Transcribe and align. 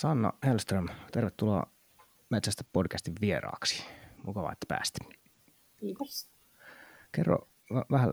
Sanna 0.00 0.32
Hellström, 0.46 0.86
tervetuloa 1.12 1.66
Metsästä 2.30 2.64
podcastin 2.72 3.14
vieraaksi. 3.20 3.84
Mukavaa, 4.24 4.52
että 4.52 4.66
pääsit. 4.68 4.96
Kiitos. 5.76 6.30
Kerro 7.12 7.48
vähän 7.90 8.12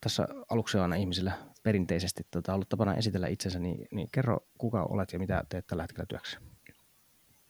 tässä 0.00 0.28
aluksi 0.50 0.78
aina 0.78 0.94
ihmisillä 0.96 1.32
perinteisesti 1.62 2.26
tota, 2.30 2.54
ollut 2.54 2.68
tapana 2.68 2.94
esitellä 2.94 3.28
itsensä, 3.28 3.58
niin, 3.58 3.88
niin 3.90 4.08
kerro 4.12 4.38
kuka 4.58 4.82
olet 4.82 5.12
ja 5.12 5.18
mitä 5.18 5.44
teet 5.48 5.66
tällä 5.66 5.82
hetkellä 5.82 6.06
työksi? 6.06 6.38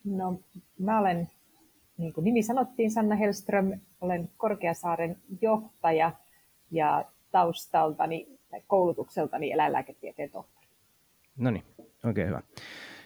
No, 0.04 0.40
mä 0.78 1.00
olen, 1.00 1.30
niin 1.98 2.12
kuin 2.12 2.24
nimi 2.24 2.42
sanottiin, 2.42 2.90
Sanna 2.90 3.16
Hellström, 3.16 3.80
olen 4.00 4.30
Korkeasaaren 4.36 5.16
johtaja 5.40 6.12
ja 6.70 7.04
taustaltani 7.30 8.38
tai 8.50 8.62
koulutukseltani 8.66 9.52
eläinlääketieteen 9.52 10.30
tohtori. 10.30 10.66
No 11.36 11.50
niin, 11.50 11.64
oikein 12.04 12.28
hyvä. 12.28 12.42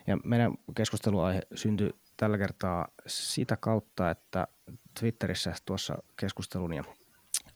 Ja 0.06 0.16
meidän 0.24 0.54
keskusteluaihe 0.76 1.40
syntyi 1.54 1.90
tällä 2.16 2.38
kertaa 2.38 2.88
sitä 3.06 3.56
kautta, 3.56 4.10
että 4.10 4.46
Twitterissä 5.00 5.54
tuossa 5.64 5.98
keskustelun 6.16 6.72
ja 6.72 6.84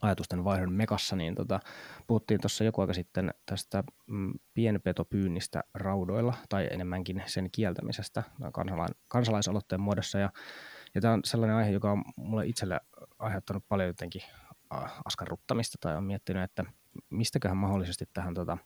ajatusten 0.02 0.44
vaihdon 0.44 0.72
mekassa, 0.72 1.16
niin 1.16 1.34
tota, 1.34 1.60
puhuttiin 2.06 2.40
tuossa 2.40 2.64
joku 2.64 2.80
aika 2.80 2.94
sitten 2.94 3.34
tästä 3.46 3.84
mm, 4.06 4.32
pienpetopyynnistä 4.54 5.64
raudoilla, 5.74 6.34
tai 6.48 6.68
enemmänkin 6.70 7.22
sen 7.26 7.50
kieltämisestä 7.50 8.22
kansalain, 8.52 8.94
kansalaisaloitteen 9.08 9.80
muodossa. 9.80 10.18
Ja, 10.18 10.32
ja 10.94 11.00
tämä 11.00 11.14
on 11.14 11.20
sellainen 11.24 11.56
aihe, 11.56 11.70
joka 11.70 11.92
on 11.92 12.04
mulle 12.16 12.46
itselle 12.46 12.80
aiheuttanut 13.18 13.64
paljon 13.68 13.88
jotenkin 13.88 14.22
askarruttamista, 15.04 15.78
tai 15.80 15.96
on 15.96 16.04
miettinyt, 16.04 16.42
että 16.42 16.64
mistäköhän 17.10 17.56
mahdollisesti 17.56 18.04
tähän 18.12 18.34
tota, 18.34 18.58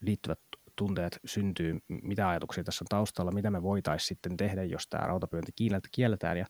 liittyvät 0.00 0.40
tunteet 0.78 1.18
syntyy, 1.24 1.78
mitä 1.88 2.28
ajatuksia 2.28 2.64
tässä 2.64 2.82
on 2.82 2.88
taustalla, 2.88 3.32
mitä 3.32 3.50
me 3.50 3.62
voitaisiin 3.62 4.08
sitten 4.08 4.36
tehdä, 4.36 4.64
jos 4.64 4.86
tämä 4.90 5.06
rautapyönti 5.06 5.52
kielletään 5.92 6.38
ja 6.38 6.46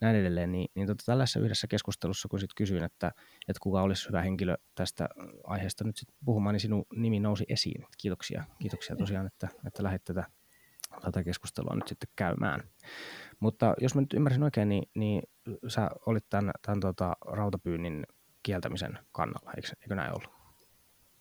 näin 0.00 0.16
edelleen, 0.16 0.52
niin, 0.52 0.68
niin 0.74 0.86
tota, 0.86 1.02
tällaisessa 1.06 1.40
yhdessä 1.40 1.66
keskustelussa, 1.66 2.28
kun 2.28 2.40
sitten 2.40 2.54
kysyin, 2.56 2.84
että, 2.84 3.12
että 3.48 3.60
kuka 3.60 3.82
olisi 3.82 4.08
hyvä 4.08 4.22
henkilö 4.22 4.56
tästä 4.74 5.08
aiheesta 5.44 5.84
nyt 5.84 5.96
sitten 5.96 6.16
puhumaan, 6.24 6.52
niin 6.54 6.60
sinun 6.60 6.84
nimi 6.94 7.20
nousi 7.20 7.44
esiin. 7.48 7.86
Kiitoksia, 7.98 8.44
kiitoksia 8.58 8.96
tosiaan, 8.96 9.26
että, 9.26 9.48
että 9.66 9.82
lähdit 9.82 10.04
tätä, 10.04 10.24
tätä 11.02 11.24
keskustelua 11.24 11.74
nyt 11.74 11.88
sitten 11.88 12.08
käymään. 12.16 12.60
Mutta 13.40 13.74
jos 13.80 13.94
mä 13.94 14.00
nyt 14.00 14.12
ymmärsin 14.12 14.42
oikein, 14.42 14.68
niin, 14.68 14.90
niin 14.94 15.22
sä 15.68 15.90
olit 16.06 16.24
tämän, 16.30 16.52
tämän 16.62 16.80
tota, 16.80 17.16
rautapyynnin 17.26 18.06
kieltämisen 18.42 18.98
kannalla, 19.12 19.52
eikö, 19.56 19.68
eikö 19.82 19.94
näin 19.94 20.12
ollut? 20.12 20.35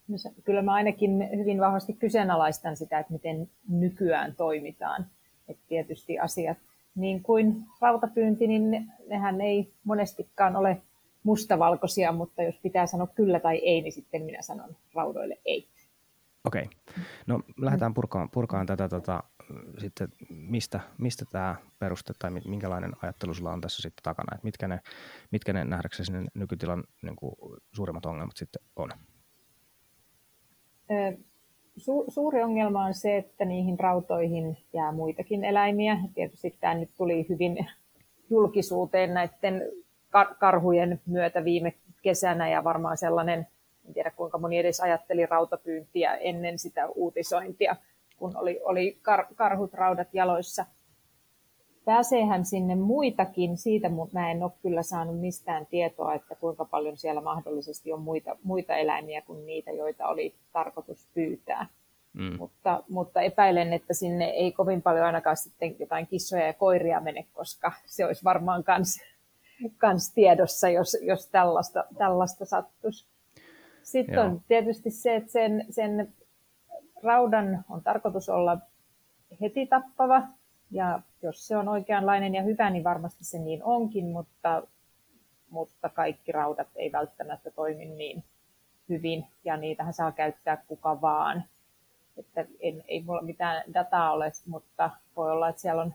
No 0.08 0.18
kyllä 0.44 0.62
mä 0.62 0.74
ainakin 0.74 1.30
hyvin 1.38 1.60
vahvasti 1.62 1.94
kyseenalaistan 1.94 2.78
sitä, 2.78 3.00
että 3.00 3.14
miten 3.14 3.50
nykyään 3.70 4.36
toimitaan. 4.36 5.06
Et 5.48 5.58
tietysti 5.68 6.20
asiat 6.20 6.58
niin 6.96 7.24
kuin 7.24 7.66
rautapyynti, 7.82 8.48
niin 8.48 8.92
nehän 9.08 9.42
ei 9.42 9.74
monestikaan 9.84 10.56
ole 10.56 10.82
mustavalkoisia, 11.24 12.12
mutta 12.12 12.44
jos 12.44 12.60
pitää 12.64 12.88
sanoa 12.88 13.08
kyllä 13.08 13.40
tai 13.40 13.58
ei, 13.58 13.82
niin 13.82 13.94
sitten 13.94 14.24
minä 14.24 14.42
sanon 14.42 14.76
raudoille 14.94 15.38
ei. 15.46 15.68
Okei. 16.46 16.70
No 17.28 17.40
lähdetään 17.62 17.94
purkaan, 17.94 18.30
purkaan 18.30 18.66
tätä 18.66 18.90
tota, 18.90 19.24
sitten, 19.78 20.08
mistä, 20.30 20.80
mistä 20.98 21.26
tämä 21.32 21.56
peruste 21.80 22.14
tai 22.20 22.32
minkälainen 22.32 22.92
ajattelu 23.02 23.34
sulla 23.34 23.52
on 23.52 23.62
tässä 23.62 23.82
sitten 23.82 24.04
takana, 24.04 24.36
että 24.36 24.46
mitkä 24.46 24.68
ne, 24.68 24.80
mitkä 25.32 25.54
ne 25.54 25.66
nähdäksesi 25.66 26.12
ne 26.12 26.24
nykytilan 26.34 26.84
niin 27.02 27.16
kuin, 27.16 27.36
suurimmat 27.74 28.06
ongelmat 28.06 28.38
sitten 28.38 28.62
on? 28.76 28.90
Su- 31.78 32.06
suuri 32.08 32.44
ongelma 32.44 32.86
on 32.86 32.94
se, 32.94 33.18
että 33.18 33.46
niihin 33.46 33.80
rautoihin 33.80 34.58
jää 34.74 34.92
muitakin 34.92 35.44
eläimiä. 35.44 35.98
Tietysti 36.14 36.58
tämä 36.60 36.74
nyt 36.74 36.90
tuli 36.98 37.26
hyvin 37.30 37.68
julkisuuteen 38.30 39.14
näiden 39.14 39.72
kar- 40.08 40.36
karhujen 40.40 41.02
myötä 41.06 41.44
viime 41.44 41.74
kesänä 42.02 42.50
ja 42.50 42.64
varmaan 42.64 42.98
sellainen, 42.98 43.48
en 43.88 43.94
tiedä 43.94 44.12
kuinka 44.12 44.38
moni 44.38 44.58
edes 44.58 44.80
ajatteli 44.80 45.26
rautapyyntiä 45.26 46.16
ennen 46.16 46.60
sitä 46.60 46.88
uutisointia, 46.88 47.76
kun 48.18 48.38
oli, 48.38 48.60
oli 48.64 48.98
kar- 49.02 49.36
karhut 49.36 49.74
raudat 49.74 50.08
jaloissa 50.14 50.66
pääseehän 51.86 52.46
sinne 52.46 52.76
muitakin, 52.76 53.58
siitä 53.58 53.90
mä 54.14 54.32
en 54.32 54.44
ole 54.44 54.52
kyllä 54.62 54.84
saanut 54.84 55.20
mistään 55.20 55.66
tietoa, 55.66 56.14
että 56.14 56.36
kuinka 56.36 56.66
paljon 56.66 56.98
siellä 56.98 57.22
mahdollisesti 57.22 57.94
on 57.94 58.02
muita, 58.02 58.38
muita 58.44 58.76
eläimiä 58.76 59.22
kuin 59.22 59.46
niitä, 59.46 59.72
joita 59.72 60.08
oli 60.08 60.36
tarkoitus 60.54 61.08
pyytää. 61.14 61.68
Mm. 62.14 62.38
Mutta, 62.38 62.84
mutta 62.90 63.22
epäilen, 63.22 63.74
että 63.74 63.94
sinne 63.94 64.26
ei 64.26 64.52
kovin 64.52 64.82
paljon 64.82 65.06
ainakaan 65.06 65.38
sitten 65.38 65.76
jotain 65.80 66.08
kissoja 66.08 66.48
ja 66.48 66.54
koiria 66.54 67.00
mene, 67.00 67.26
koska 67.34 67.72
se 67.86 68.06
olisi 68.06 68.24
varmaan 68.24 68.64
kans, 68.64 69.02
kans 69.78 70.14
tiedossa, 70.14 70.70
jos, 70.70 70.98
jos 71.02 71.28
tällaista, 71.28 71.84
tällaista 71.98 72.46
sattuisi. 72.46 73.06
Sitten 73.84 74.16
Joo. 74.16 74.26
on 74.26 74.42
tietysti 74.48 74.90
se, 74.90 75.16
että 75.16 75.32
sen, 75.32 75.66
sen 75.70 76.14
raudan 77.04 77.66
on 77.70 77.84
tarkoitus 77.84 78.30
olla 78.30 78.58
heti 79.42 79.66
tappava, 79.66 80.22
ja 80.72 81.02
jos 81.26 81.48
se 81.48 81.58
on 81.58 81.70
oikeanlainen 81.70 82.36
ja 82.36 82.44
hyvä, 82.44 82.70
niin 82.70 82.84
varmasti 82.84 83.26
se 83.26 83.40
niin 83.40 83.64
onkin, 83.64 84.06
mutta, 84.06 84.64
mutta 85.50 85.90
kaikki 85.90 86.32
raudat 86.32 86.68
ei 86.76 86.92
välttämättä 86.92 87.52
toimi 87.52 87.86
niin 87.86 88.24
hyvin, 88.90 89.26
ja 89.44 89.58
niitähän 89.58 89.94
saa 89.94 90.12
käyttää 90.12 90.58
kuka 90.68 91.02
vaan. 91.02 91.44
Että 92.18 92.46
en, 92.60 92.84
ei 92.88 93.04
mulla 93.04 93.22
mitään 93.22 93.64
dataa 93.74 94.12
ole, 94.12 94.32
mutta 94.48 94.90
voi 95.16 95.32
olla, 95.32 95.50
että 95.50 95.62
siellä 95.62 95.82
on 95.82 95.94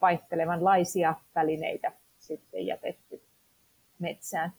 vaihtelevanlaisia 0.00 1.14
välineitä 1.34 1.92
sitten 2.18 2.66
jätetty 2.66 3.22
metsään. 3.98 4.52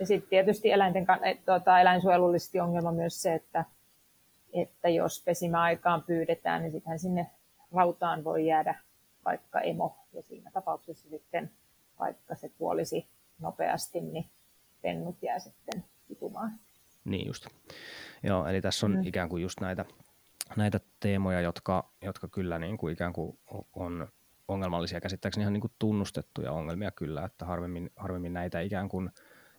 Ja 0.00 0.06
sitten 0.06 0.30
tietysti 0.30 0.70
eläinten, 0.70 1.06
tuota, 1.46 1.80
eläinsuojelullisesti 1.80 2.60
ongelma 2.60 2.92
myös 2.92 3.22
se, 3.22 3.34
että, 3.34 3.64
että 4.52 4.88
jos 4.88 5.22
pesimäaikaan 5.24 6.02
pyydetään, 6.02 6.62
niin 6.62 6.72
sittenhän 6.72 6.98
sinne 6.98 7.30
rautaan 7.72 8.24
voi 8.24 8.46
jäädä 8.46 8.74
vaikka 9.24 9.60
emo, 9.60 9.96
ja 10.12 10.22
siinä 10.22 10.50
tapauksessa 10.50 11.08
sitten, 11.08 11.50
vaikka 11.98 12.34
se 12.34 12.48
kuolisi 12.48 13.06
nopeasti, 13.38 14.00
niin 14.00 14.30
pennut 14.82 15.22
jää 15.22 15.38
sitten 15.38 15.84
kitumaan. 16.08 16.52
Niin 17.04 17.26
just. 17.26 17.46
Joo, 18.22 18.46
eli 18.46 18.60
tässä 18.60 18.86
on 18.86 18.92
mm. 18.92 19.06
ikään 19.06 19.28
kuin 19.28 19.42
just 19.42 19.60
näitä, 19.60 19.84
näitä 20.56 20.80
teemoja, 21.00 21.40
jotka, 21.40 21.90
jotka 22.02 22.28
kyllä 22.28 22.58
niin 22.58 22.78
kuin 22.78 22.92
ikään 22.92 23.12
kuin 23.12 23.38
on 23.74 24.08
ongelmallisia 24.48 25.00
käsittääkseni 25.00 25.42
ihan 25.42 25.52
niin 25.52 25.60
kuin 25.60 25.72
tunnustettuja 25.78 26.52
ongelmia 26.52 26.90
kyllä, 26.90 27.24
että 27.24 27.44
harvemmin, 27.44 27.90
harvemmin 27.96 28.32
näitä 28.32 28.60
ikään 28.60 28.88
kuin 28.88 29.10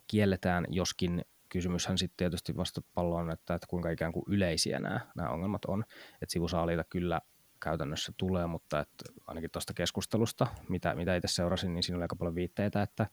kielletään, 0.07 0.65
joskin 0.69 1.25
kysymyshän 1.49 1.97
sitten 1.97 2.17
tietysti 2.17 2.57
vasta 2.57 2.81
on, 2.95 3.31
että, 3.31 3.55
että 3.55 3.67
kuinka 3.69 3.89
ikään 3.89 4.11
kuin 4.11 4.23
yleisiä 4.27 4.79
nämä, 4.79 4.99
nämä 5.15 5.29
ongelmat 5.29 5.65
on. 5.65 5.83
Että 6.21 6.33
sivusaaliita 6.33 6.83
kyllä 6.83 7.21
käytännössä 7.63 8.13
tulee, 8.17 8.47
mutta 8.47 8.79
että 8.79 9.05
ainakin 9.27 9.51
tuosta 9.51 9.73
keskustelusta, 9.73 10.47
mitä, 10.69 10.95
mitä 10.95 11.15
itse 11.15 11.27
seurasin, 11.27 11.73
niin 11.73 11.83
siinä 11.83 11.97
oli 11.97 12.03
aika 12.03 12.15
paljon 12.15 12.35
viitteitä, 12.35 12.81
että 12.81 13.07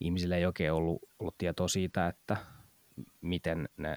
ihmisille 0.00 0.36
ei 0.36 0.46
oikein 0.46 0.72
ollut, 0.72 1.02
ollut 1.18 1.38
tietoa 1.38 1.68
siitä, 1.68 2.06
että 2.06 2.36
miten 3.20 3.68
ne 3.76 3.96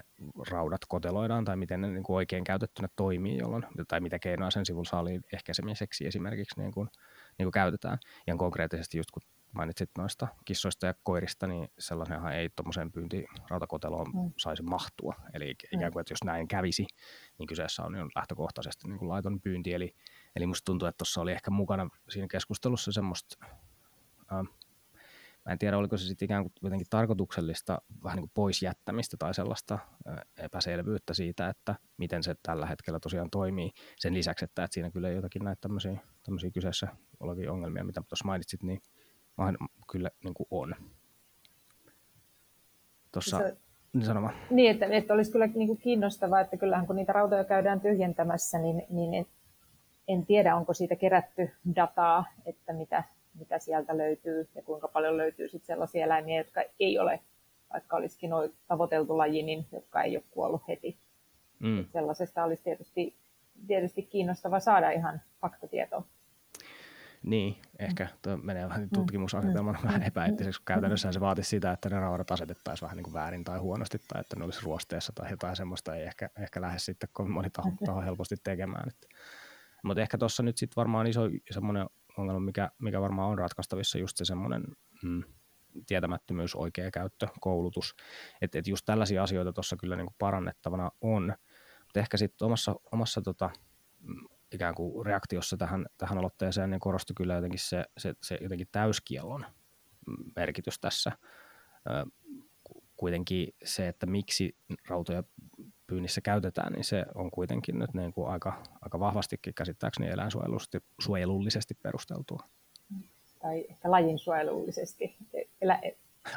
raudat 0.50 0.80
koteloidaan 0.88 1.44
tai 1.44 1.56
miten 1.56 1.80
ne 1.80 1.90
niin 1.90 2.02
kuin 2.02 2.16
oikein 2.16 2.44
käytettynä 2.44 2.88
toimii, 2.96 3.38
jolloin, 3.38 3.66
tai 3.88 4.00
mitä 4.00 4.18
keinoa 4.18 4.50
sen 4.50 4.66
sivun 4.66 4.86
saaliin 4.86 5.22
ehkäisemiseksi 5.32 6.06
esimerkiksi 6.06 6.60
niin 6.60 6.72
kuin, 6.72 6.88
niin 7.38 7.44
kuin 7.44 7.52
käytetään. 7.52 7.98
Ihan 8.26 8.38
konkreettisesti 8.38 8.96
just 8.98 9.10
kun 9.10 9.22
mainitsit 9.52 9.90
noista 9.98 10.28
kissoista 10.44 10.86
ja 10.86 10.94
koirista, 11.02 11.46
niin 11.46 11.68
sellaisenhan 11.78 12.34
ei 12.34 12.50
tuommoiseen 12.56 12.92
pyynti-rautakoteloon 12.92 14.06
mm. 14.06 14.32
saisi 14.36 14.62
mahtua. 14.62 15.14
Eli 15.34 15.50
ikään 15.50 15.90
mm. 15.90 15.92
kuin, 15.92 16.00
että 16.00 16.12
jos 16.12 16.24
näin 16.24 16.48
kävisi, 16.48 16.86
niin 17.38 17.46
kyseessä 17.46 17.82
on 17.82 17.94
jo 17.94 18.08
lähtökohtaisesti 18.16 18.88
niin 18.88 18.98
kuin 18.98 19.08
laiton 19.08 19.40
pyynti. 19.40 19.72
Eli, 19.72 19.94
eli 20.36 20.46
musta 20.46 20.64
tuntuu, 20.64 20.88
että 20.88 20.98
tuossa 20.98 21.20
oli 21.20 21.32
ehkä 21.32 21.50
mukana 21.50 21.88
siinä 22.08 22.28
keskustelussa 22.28 22.92
semmoista, 22.92 23.46
äh, 24.32 24.42
mä 25.46 25.52
en 25.52 25.58
tiedä 25.58 25.78
oliko 25.78 25.96
se 25.96 26.06
sitten 26.06 26.26
ikään 26.26 26.42
kuin 26.42 26.52
jotenkin 26.62 26.86
tarkoituksellista 26.90 27.82
vähän 28.04 28.16
niin 28.16 28.22
kuin 28.22 28.32
pois 28.34 28.62
jättämistä 28.62 29.16
tai 29.16 29.34
sellaista 29.34 29.74
äh, 29.74 30.16
epäselvyyttä 30.36 31.14
siitä, 31.14 31.48
että 31.48 31.74
miten 31.96 32.22
se 32.22 32.34
tällä 32.42 32.66
hetkellä 32.66 33.00
tosiaan 33.00 33.30
toimii. 33.30 33.70
Sen 33.98 34.14
lisäksi, 34.14 34.44
että, 34.44 34.64
että 34.64 34.74
siinä 34.74 34.90
kyllä 34.90 35.10
jotakin 35.10 35.44
näitä 35.44 35.60
tämmöisiä, 35.60 36.00
tämmöisiä 36.22 36.50
kyseessä 36.50 36.88
olevia 37.20 37.52
ongelmia, 37.52 37.84
mitä 37.84 38.02
tuossa 38.08 38.24
mainitsit, 38.24 38.62
niin 38.62 38.80
kyllä 39.92 40.10
niin 40.24 40.34
kuin 40.34 40.46
on. 40.50 40.74
Tuossa, 43.12 43.38
se, 43.38 43.56
niin 43.92 44.04
sanoma. 44.04 44.32
Niin, 44.50 44.70
että, 44.70 44.86
että 44.86 45.14
olisi 45.14 45.32
kyllä 45.32 45.46
niin 45.46 45.66
kuin 45.66 45.78
kiinnostavaa, 45.78 46.40
että 46.40 46.56
kyllähän 46.56 46.86
kun 46.86 46.96
niitä 46.96 47.12
rautoja 47.12 47.44
käydään 47.44 47.80
tyhjentämässä, 47.80 48.58
niin, 48.58 48.82
niin 48.90 49.14
en, 49.14 49.26
en 50.08 50.26
tiedä, 50.26 50.56
onko 50.56 50.74
siitä 50.74 50.96
kerätty 50.96 51.50
dataa, 51.76 52.24
että 52.46 52.72
mitä, 52.72 53.04
mitä 53.38 53.58
sieltä 53.58 53.98
löytyy 53.98 54.48
ja 54.54 54.62
kuinka 54.62 54.88
paljon 54.88 55.16
löytyy 55.16 55.48
sitten 55.48 55.66
sellaisia 55.66 56.04
eläimiä, 56.04 56.38
jotka 56.38 56.62
ei 56.80 56.98
ole, 56.98 57.20
vaikka 57.72 57.96
olisikin 57.96 58.30
noin 58.30 58.52
tavoiteltu 58.68 59.18
laji, 59.18 59.42
niin 59.42 59.66
jotka 59.72 60.02
ei 60.02 60.16
ole 60.16 60.24
kuollut 60.30 60.68
heti. 60.68 60.96
Mm. 61.58 61.84
Sellaisesta 61.92 62.44
olisi 62.44 62.62
tietysti, 62.62 63.16
tietysti 63.66 64.02
kiinnostava 64.02 64.60
saada 64.60 64.90
ihan 64.90 65.20
faktatietoa. 65.40 66.04
Niin, 67.22 67.56
ehkä 67.78 68.08
tuo 68.22 68.36
menee 68.36 68.68
vähän 68.68 68.88
tutkimusasetelman 68.94 69.76
mm. 69.82 69.86
vähän 69.86 70.02
epäeettiseksi. 70.02 70.62
Käytännössä 70.64 71.12
se 71.12 71.20
vaatisi 71.20 71.48
sitä, 71.48 71.72
että 71.72 71.88
ne 71.88 72.00
raudat 72.00 72.30
asetettaisiin 72.30 72.86
vähän 72.86 72.96
niin 72.96 73.04
kuin 73.04 73.14
väärin 73.14 73.44
tai 73.44 73.58
huonosti 73.58 73.98
tai 73.98 74.20
että 74.20 74.36
ne 74.36 74.44
olisi 74.44 74.60
ruosteessa 74.64 75.12
tai 75.14 75.30
jotain 75.30 75.56
semmoista 75.56 75.96
ei 75.96 76.02
ehkä, 76.02 76.30
ehkä 76.38 76.60
lähde 76.60 76.78
sitten 76.78 77.08
kovin 77.12 77.32
moni 77.32 77.50
taho, 77.50 77.72
taho 77.84 78.00
helposti 78.00 78.36
tekemään. 78.44 78.90
Mutta 79.84 80.02
ehkä 80.02 80.18
tuossa 80.18 80.42
nyt 80.42 80.56
sitten 80.56 80.76
varmaan 80.76 81.06
iso 81.06 81.20
semmoinen 81.50 81.86
ongelma, 82.16 82.40
mikä, 82.40 82.70
mikä 82.78 83.00
varmaan 83.00 83.30
on 83.30 83.38
ratkaistavissa, 83.38 83.98
just 83.98 84.16
se 84.16 84.24
semmoinen 84.24 84.64
mm, 85.02 85.22
tietämättömyys, 85.86 86.54
oikea 86.54 86.90
käyttö, 86.90 87.26
koulutus. 87.40 87.96
Että 88.40 88.58
et 88.58 88.66
just 88.66 88.86
tällaisia 88.86 89.22
asioita 89.22 89.52
tuossa 89.52 89.76
kyllä 89.76 89.96
niin 89.96 90.06
kuin 90.06 90.16
parannettavana 90.18 90.90
on. 91.00 91.34
Mutta 91.80 92.00
ehkä 92.00 92.16
sitten 92.16 92.46
omassa, 92.46 92.74
omassa 92.92 93.22
tota, 93.22 93.50
mm, 94.00 94.28
ikään 94.52 94.74
kuin 94.74 95.06
reaktiossa 95.06 95.56
tähän, 95.56 95.86
tähän 95.98 96.18
aloitteeseen 96.18 96.70
niin 96.70 96.80
korostui 96.80 97.14
kyllä 97.14 97.34
jotenkin 97.34 97.60
se, 97.60 97.84
se, 97.98 98.14
se 98.22 98.38
jotenkin 98.40 98.68
täyskiellon 98.72 99.46
merkitys 100.36 100.80
tässä. 100.80 101.12
Kuitenkin 102.96 103.54
se, 103.64 103.88
että 103.88 104.06
miksi 104.06 104.56
rautoja 104.88 105.22
pyynnissä 105.86 106.20
käytetään, 106.20 106.72
niin 106.72 106.84
se 106.84 107.04
on 107.14 107.30
kuitenkin 107.30 107.78
nyt 107.78 107.94
niin 107.94 108.12
kuin 108.12 108.28
aika, 108.28 108.62
aika 108.80 109.00
vahvastikin 109.00 109.54
käsittääkseni 109.54 110.10
eläinsuojelullisesti 110.10 111.74
perusteltua. 111.82 112.38
Tai 113.42 113.64
ehkä 113.68 113.90
lajinsuojelullisesti. 113.90 115.16
Elä, 115.60 115.80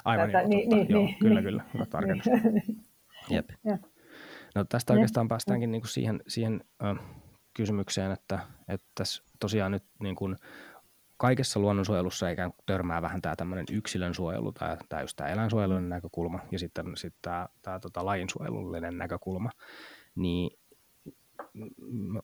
Aivan, 0.06 0.31
tätä, 0.31 0.39
joo, 0.39 0.47
niin, 0.47 0.69
niin, 0.69 0.89
joo, 0.89 1.01
niin, 1.01 1.15
kyllä, 1.19 1.41
niin. 1.41 1.44
kyllä, 1.44 1.63
hyvä 1.73 1.85
tarkennus. 1.85 2.25
Jep. 3.29 3.50
No 4.56 4.63
tästä 4.63 4.94
oikeastaan 4.94 5.27
päästäänkin 5.27 5.71
niin 5.71 5.81
kuin 5.81 5.89
siihen, 5.89 6.21
siihen 6.27 6.63
äh, 6.83 6.97
kysymykseen, 7.56 8.12
että, 8.12 8.40
että 8.68 9.04
tosiaan 9.40 9.72
nyt 9.72 9.84
niin 10.00 10.16
kuin 10.16 10.36
kaikessa 11.18 11.60
luonnonsuojelussa 11.60 12.30
ikään 12.30 12.52
kuin 12.52 12.63
törmää 12.66 13.02
vähän 13.02 13.22
tämä 13.22 13.36
tämmöinen 13.36 13.66
yksilön 13.72 14.13
suojelu 14.13 14.52
tai, 14.52 14.78
tai 14.90 15.04
just 15.04 15.16
tämä 15.16 15.30
eläinsuojelullinen 15.30 15.90
näkökulma 15.90 16.40
ja 16.52 16.60
sitten, 16.60 16.86
sitten 16.96 17.19
tämä, 17.22 17.48
tämä 17.62 17.80
tota, 17.80 18.06
lajinsuojelullinen 18.06 18.98
näkökulma, 18.98 19.50
niin 20.16 20.57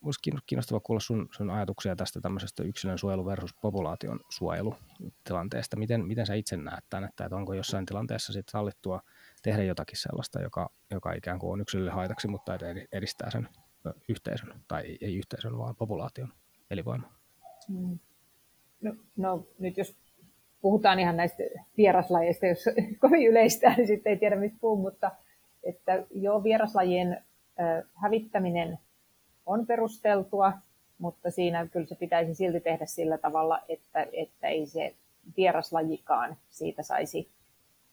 olisi 0.02 0.20
kiinnostava 0.46 0.80
kuulla 0.80 1.00
sun, 1.00 1.30
sun 1.32 1.50
ajatuksia 1.50 1.96
tästä 1.96 2.22
tämmöisestä 2.22 2.64
yksilön 2.64 2.98
suojelu 2.98 3.26
versus 3.26 3.54
populaation 3.62 4.20
suojelutilanteesta. 4.30 5.78
Miten, 5.78 6.06
miten 6.06 6.26
sä 6.26 6.34
itse 6.34 6.58
näet 6.58 6.84
tämän, 6.90 7.10
että, 7.10 7.26
että 7.26 7.36
onko 7.36 7.54
jossain 7.54 7.86
tilanteessa 7.86 8.34
sit 8.34 8.50
sallittua 8.50 9.02
tehdä 9.44 9.64
jotakin 9.64 9.98
sellaista, 9.98 10.42
joka, 10.42 10.70
joka 10.92 11.14
ikään 11.14 11.40
kuin 11.40 11.52
on 11.52 11.62
yksilölle 11.62 11.92
haitaksi, 11.92 12.28
mutta 12.28 12.54
edistää 12.92 13.32
sen 13.32 13.50
yhteisön, 14.10 14.54
tai 14.68 14.98
ei 15.02 15.16
yhteisön, 15.18 15.58
vaan 15.58 15.76
populaation 15.76 16.34
elinvoimaa? 16.72 17.14
Mm. 17.70 18.00
No, 18.82 18.96
no 19.18 19.48
nyt 19.60 19.78
jos 19.78 19.96
puhutaan 20.62 21.00
ihan 21.00 21.18
näistä 21.18 21.44
vieraslajeista, 21.78 22.46
jos 22.46 22.66
kovin 23.02 23.28
yleistä, 23.28 23.74
niin 23.78 23.88
sitten 23.88 24.12
ei 24.12 24.18
tiedä 24.18 24.36
mistä 24.36 24.58
puhuu, 24.62 24.82
mutta 24.82 25.12
että 25.64 26.06
joo, 26.12 26.44
vieraslajien 26.44 27.24
hävittäminen 27.94 28.80
on 29.46 29.68
perusteltua, 29.68 30.54
mutta 30.98 31.32
siinä 31.32 31.68
kyllä 31.68 31.86
se 31.86 31.96
pitäisi 31.96 32.36
silti 32.36 32.60
tehdä 32.60 32.86
sillä 32.86 33.18
tavalla, 33.18 33.60
että, 33.70 34.08
että 34.14 34.48
ei 34.48 34.66
se 34.66 34.96
vieraslajikaan 35.38 36.38
siitä 36.50 36.84
saisi 36.84 37.32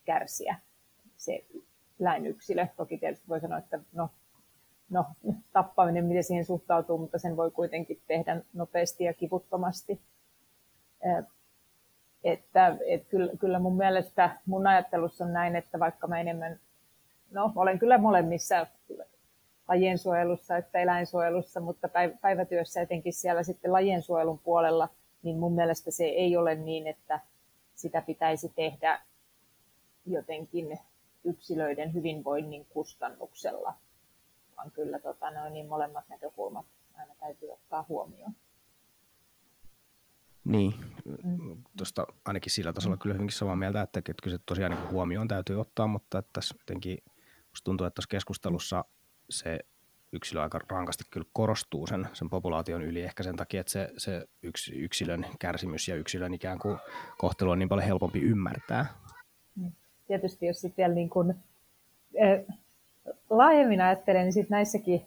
kärsiä, 0.05 0.57
se 1.17 1.45
läinyksilö. 1.99 2.67
Toki 2.77 2.99
tietysti 2.99 3.29
voi 3.29 3.41
sanoa, 3.41 3.59
että 3.59 3.81
no, 3.93 4.11
no, 4.91 5.05
tappaminen, 5.53 6.05
miten 6.05 6.25
siihen 6.25 6.45
suhtautuu, 6.45 6.99
mutta 6.99 7.19
sen 7.19 7.37
voi 7.37 7.51
kuitenkin 7.51 8.01
tehdä 8.07 8.41
nopeasti 8.53 9.05
ja 9.05 9.15
kivuttomasti. 9.15 10.01
Että, 12.25 12.77
et 12.87 13.07
kyllä, 13.09 13.33
kyllä 13.37 13.59
mun 13.59 13.77
mielestä 13.77 14.31
mun 14.47 14.67
ajattelussa 14.67 15.25
on 15.25 15.33
näin, 15.33 15.57
että 15.57 15.79
vaikka 15.79 16.07
mä 16.07 16.21
enemmän, 16.21 16.61
no 17.31 17.53
olen 17.57 17.79
kyllä 17.79 17.99
molemmissa 17.99 18.67
lajien 19.69 19.99
suojelussa 19.99 20.57
että 20.57 20.79
eläinsuojelussa, 20.79 21.61
mutta 21.61 21.89
päivätyössä 22.21 22.81
etenkin 22.81 23.13
siellä 23.13 23.43
sitten 23.43 23.73
lajien 23.73 24.03
suojelun 24.03 24.39
puolella, 24.39 24.89
niin 25.23 25.39
mun 25.39 25.55
mielestä 25.55 25.91
se 25.91 26.05
ei 26.05 26.37
ole 26.37 26.55
niin, 26.55 26.87
että 26.87 27.21
sitä 27.75 28.03
pitäisi 28.03 28.53
tehdä 28.57 29.01
jotenkin 30.07 30.79
yksilöiden 31.25 31.95
hyvinvoinnin 31.95 32.67
kustannuksella, 32.69 33.75
vaan 34.59 34.71
kyllä 34.71 34.99
tota, 34.99 35.31
noin, 35.31 35.53
niin 35.53 35.67
molemmat 35.67 36.09
näkökulmat 36.09 36.67
aina 36.95 37.15
täytyy 37.21 37.51
ottaa 37.51 37.85
huomioon. 37.89 38.33
Niin, 40.45 40.75
mm. 41.25 41.63
tuosta 41.77 42.07
ainakin 42.25 42.53
sillä 42.53 42.73
tasolla 42.73 42.97
kyllä 42.97 43.15
hyvinkin 43.15 43.37
samaa 43.37 43.57
mieltä, 43.57 43.83
että, 43.83 43.99
että 43.99 44.23
kyllä 44.23 44.37
se 44.37 44.43
tosiaan 44.47 44.73
niin 44.73 44.91
huomioon 44.91 45.29
täytyy 45.29 45.61
ottaa, 45.61 45.87
mutta 45.87 46.19
että 46.19 46.31
tässä 46.33 46.55
jotenkin 46.59 46.99
tuntuu, 47.65 47.87
että 47.87 47.95
tuossa 47.95 48.09
keskustelussa 48.09 48.85
se 49.31 49.59
yksilö 50.13 50.43
aika 50.43 50.61
rankasti 50.69 51.05
kyllä 51.11 51.27
korostuu 51.33 51.87
sen, 51.87 52.09
sen 52.13 52.31
populaation 52.31 52.83
yli 52.83 53.03
ehkä 53.03 53.23
sen 53.23 53.37
takia, 53.37 53.61
että 53.61 53.73
se, 53.73 53.93
se 53.97 54.29
yks, 54.43 54.69
yksilön 54.75 55.27
kärsimys 55.39 55.89
ja 55.89 55.97
yksilön 55.97 56.35
ikään 56.35 56.59
kuin 56.59 56.79
kohtelu 57.19 57.51
on 57.51 57.59
niin 57.59 57.69
paljon 57.69 57.87
helpompi 57.87 58.21
ymmärtää. 58.21 58.87
Mm. 59.57 59.73
Tietysti 60.07 60.47
jos 60.47 60.61
sitten 60.61 60.83
vielä 60.83 60.95
niin 60.95 61.11
kuin, 61.11 61.31
äh, 62.23 62.59
laajemmin 63.31 63.81
ajattelen, 63.81 64.23
niin 64.23 64.33
sitten 64.33 64.55
näissäkin 64.57 65.07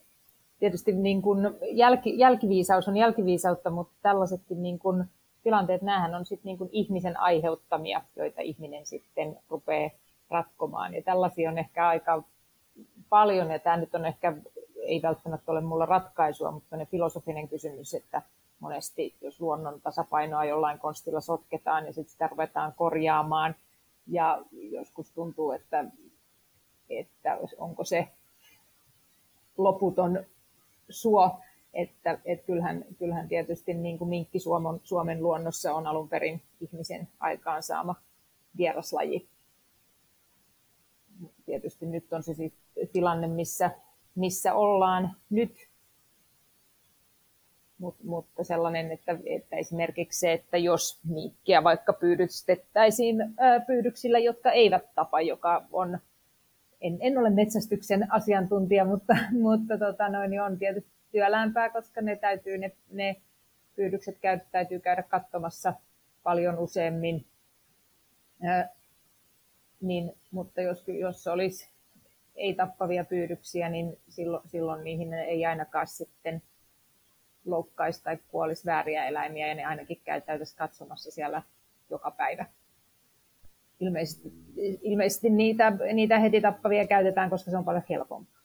tietysti 0.59 0.91
niin 0.91 1.21
kuin 1.21 1.39
jälki, 1.71 2.19
jälkiviisaus 2.19 2.87
on 2.87 2.97
jälkiviisautta, 2.97 3.69
mutta 3.69 3.93
tällaisetkin 4.01 4.63
niin 4.63 4.79
kuin 4.79 5.05
tilanteet, 5.43 5.81
näähän 5.81 6.15
on 6.15 6.25
sitten 6.25 6.45
niin 6.45 6.57
kuin 6.57 6.69
ihmisen 6.71 7.19
aiheuttamia, 7.19 8.01
joita 8.15 8.41
ihminen 8.41 8.85
sitten 8.85 9.37
rupeaa 9.49 9.89
ratkomaan. 10.29 10.93
Ja 10.93 11.01
tällaisia 11.01 11.49
on 11.49 11.57
ehkä 11.57 11.87
aika 11.87 12.23
paljon, 13.09 13.51
ja 13.51 13.59
tämä 13.59 13.77
nyt 13.77 13.95
on 13.95 14.05
ehkä, 14.05 14.37
ei 14.81 15.01
välttämättä 15.01 15.51
ole 15.51 15.61
mulla 15.61 15.85
ratkaisua, 15.85 16.51
mutta 16.51 16.77
ne 16.77 16.85
filosofinen 16.85 17.47
kysymys, 17.47 17.93
että 17.93 18.21
monesti 18.59 19.15
jos 19.21 19.41
luonnon 19.41 19.81
tasapainoa 19.81 20.45
jollain 20.45 20.79
konstilla 20.79 21.21
sotketaan 21.21 21.85
ja 21.85 21.93
sitten 21.93 22.11
sitä 22.11 22.27
ruvetaan 22.27 22.73
korjaamaan, 22.75 23.55
ja 24.07 24.41
joskus 24.51 25.11
tuntuu, 25.11 25.51
että, 25.51 25.85
että 26.99 27.37
onko 27.57 27.83
se 27.83 28.07
loputon 29.57 30.25
suo, 30.89 31.39
että 31.73 32.19
et 32.25 32.43
kyllähän, 32.45 32.85
kyllähän 32.99 33.27
tietysti 33.27 33.73
niin 33.73 33.97
kuin 33.97 34.09
minkki 34.09 34.39
Suomen, 34.39 34.79
Suomen 34.83 35.23
luonnossa 35.23 35.73
on 35.73 35.87
alun 35.87 36.09
perin 36.09 36.41
ihmisen 36.61 37.07
aikaansaama 37.19 37.95
vieraslaji. 38.57 39.27
Tietysti 41.45 41.85
nyt 41.85 42.13
on 42.13 42.23
se 42.23 42.33
siis 42.33 42.53
tilanne, 42.93 43.27
missä, 43.27 43.71
missä 44.15 44.53
ollaan 44.53 45.15
nyt, 45.29 45.71
Mut, 47.77 47.95
mutta 48.03 48.43
sellainen, 48.43 48.91
että, 48.91 49.17
että 49.25 49.55
esimerkiksi 49.55 50.19
se, 50.19 50.33
että 50.33 50.57
jos 50.57 50.99
miikkiä 51.03 51.63
vaikka 51.63 51.93
pyydystettäisiin 51.93 53.17
pyydyksillä, 53.67 54.19
jotka 54.19 54.51
eivät 54.51 54.95
tapa, 54.95 55.21
joka 55.21 55.65
on, 55.71 55.99
en, 56.81 56.97
en 56.99 57.17
ole 57.17 57.29
metsästyksen 57.29 58.11
asiantuntija, 58.11 58.85
mutta, 58.85 59.17
mutta 59.41 59.77
tota 59.77 60.09
noin, 60.09 60.29
niin 60.29 60.41
on 60.41 60.57
tietysti 60.57 60.91
työlämpää, 61.11 61.69
koska 61.69 62.01
ne, 62.01 62.15
täytyy, 62.15 62.57
ne, 62.57 62.71
ne 62.91 63.21
pyydykset 63.75 64.17
käy, 64.19 64.39
täytyy 64.51 64.79
käydä 64.79 65.03
katsomassa 65.03 65.73
paljon 66.23 66.59
useammin. 66.59 67.25
Ää, 68.43 68.69
niin, 69.81 70.13
mutta 70.31 70.61
jos, 70.61 70.87
jos 70.87 71.27
olisi 71.27 71.69
ei-tappavia 72.35 73.05
pyydyksiä, 73.05 73.69
niin 73.69 73.97
silloin, 74.09 74.49
silloin 74.49 74.83
niihin 74.83 75.13
ei 75.13 75.45
ainakaan 75.45 75.87
sitten 75.87 76.41
loukkaisi 77.45 78.03
tai 78.03 78.17
kuolisi 78.27 78.65
vääriä 78.65 79.05
eläimiä 79.05 79.47
ja 79.47 79.55
ne 79.55 79.65
ainakin 79.65 80.01
käytäisiin 80.03 80.57
katsomassa 80.57 81.11
siellä 81.11 81.43
joka 81.89 82.11
päivä. 82.11 82.45
Ilmeisesti, 83.81 84.33
ilmeisesti 84.81 85.29
niitä, 85.29 85.71
niitä 85.93 86.19
heti 86.19 86.41
tappavia 86.41 86.87
käytetään, 86.87 87.29
koska 87.29 87.51
se 87.51 87.57
on 87.57 87.65
paljon 87.65 87.83
helpompaa. 87.89 88.41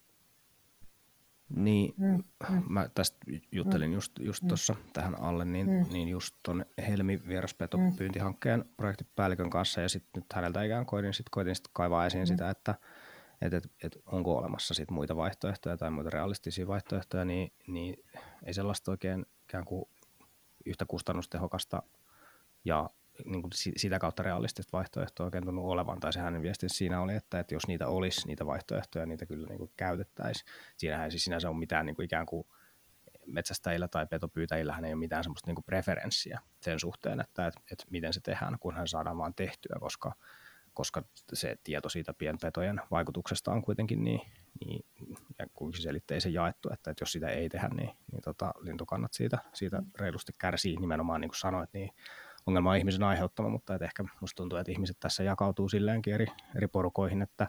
Niin, 1.57 1.95
mm, 1.97 2.23
mm. 2.50 2.62
mä 2.69 2.88
tästä 2.95 3.19
juttelin 3.52 3.90
mm. 3.90 3.95
just, 3.95 4.12
just 4.19 4.43
mm. 4.43 4.49
tuossa 4.49 4.76
tähän 4.93 5.21
alle, 5.21 5.45
niin, 5.45 5.71
mm. 5.71 5.87
niin 5.93 6.09
just 6.09 6.37
tuon 6.43 6.64
Helmi 6.88 7.21
vieraspetopyyntihankkeen 7.28 8.61
mm. 8.61 8.69
projektipäällikön 8.76 9.50
kanssa 9.50 9.81
ja 9.81 9.88
sitten 9.88 10.23
nyt 10.23 10.33
häneltä 10.33 10.62
ikään 10.62 10.87
koitin, 10.87 11.14
sit 11.14 11.26
koitin 11.31 11.55
sit 11.55 11.69
kaivaa 11.73 12.07
esiin 12.07 12.23
mm. 12.23 12.26
sitä, 12.26 12.50
että 12.50 12.75
et, 13.40 13.55
et, 13.55 13.71
et 13.85 13.99
onko 14.07 14.37
olemassa 14.37 14.75
sit 14.75 14.90
muita 14.90 15.16
vaihtoehtoja 15.16 15.76
tai 15.76 15.90
muita 15.90 16.11
realistisia 16.11 16.66
vaihtoehtoja, 16.66 17.25
niin, 17.25 17.52
niin 17.66 17.97
ei 18.45 18.55
sellaista 18.55 18.90
oikein 18.90 19.26
ikään 19.45 19.64
kuin 19.64 19.85
yhtä 20.66 20.85
kustannustehokasta 20.85 21.83
ja 22.64 22.90
niin 23.25 23.42
kuin 23.42 23.50
sitä 23.76 23.99
kautta 23.99 24.23
realistista 24.23 24.76
vaihtoehtoa 24.76 25.25
oikein 25.25 25.44
tunnu 25.44 25.70
olevan, 25.70 26.00
tai 26.00 26.12
se 26.12 26.20
hänen 26.20 26.42
viestin 26.42 26.70
siinä 26.70 27.00
oli, 27.00 27.14
että, 27.14 27.38
että 27.38 27.54
jos 27.54 27.66
niitä 27.66 27.88
olisi, 27.88 28.26
niitä 28.26 28.46
vaihtoehtoja, 28.46 29.06
niitä 29.06 29.26
kyllä 29.26 29.46
niin 29.49 29.58
kuin 29.58 29.70
käytettäisiin. 29.76 30.50
Siinähän 30.76 31.04
ei 31.04 31.11
siis 31.11 31.25
sinänsä 31.25 31.49
ole 31.49 31.58
mitään 31.58 31.87
niin 31.87 31.96
kuin 31.96 32.04
ikään 32.04 32.26
kuin 32.26 32.46
metsästäjillä 33.26 33.88
tai 33.88 34.06
petopyytäjillähän 34.06 34.85
ei 34.85 34.92
ole 34.92 34.99
mitään 34.99 35.25
semmoista 35.25 35.50
niin 35.50 35.64
preferenssiä 35.66 36.40
sen 36.61 36.80
suhteen, 36.80 37.20
että, 37.20 37.46
että, 37.46 37.61
että 37.73 37.85
miten 37.90 38.12
se 38.12 38.20
tehdään, 38.20 38.58
kunhan 38.61 38.88
saadaan 38.88 39.18
vaan 39.18 39.35
tehtyä, 39.35 39.76
koska, 39.80 40.12
koska 40.75 41.02
se 41.32 41.56
tieto 41.64 41.88
siitä 41.88 42.14
pienpetojen 42.14 42.80
vaikutuksesta 42.90 43.52
on 43.52 43.62
kuitenkin 43.62 44.04
niin, 44.04 44.20
niin 44.64 44.87
ja 45.38 45.46
selitteisen 45.82 46.32
jaettu, 46.32 46.68
että, 46.73 46.90
että 46.90 47.02
jos 47.02 47.12
sitä 47.12 47.28
ei 47.28 47.49
tehdä, 47.49 47.68
niin, 47.68 47.90
niin 48.12 48.23
tota, 48.25 48.54
lintukannat 48.58 49.12
siitä, 49.12 49.38
siitä 49.54 49.82
reilusti 50.00 50.32
kärsii 50.38 50.76
nimenomaan, 50.76 51.20
niin 51.20 51.28
kuin 51.28 51.38
sanoit, 51.38 51.70
niin 51.73 51.90
ongelma 52.47 52.71
on 52.71 52.76
ihmisen 52.76 53.03
aiheuttama, 53.03 53.49
mutta 53.49 53.75
että 53.75 53.85
ehkä 53.85 54.05
musta 54.21 54.37
tuntuu, 54.37 54.59
että 54.59 54.73
ihmiset 54.73 54.97
tässä 55.00 55.23
jakautuu 55.23 55.69
silleenkin 55.69 56.15
eri, 56.15 56.26
eri 56.57 56.69
porukoihin, 56.69 57.23
että 57.23 57.49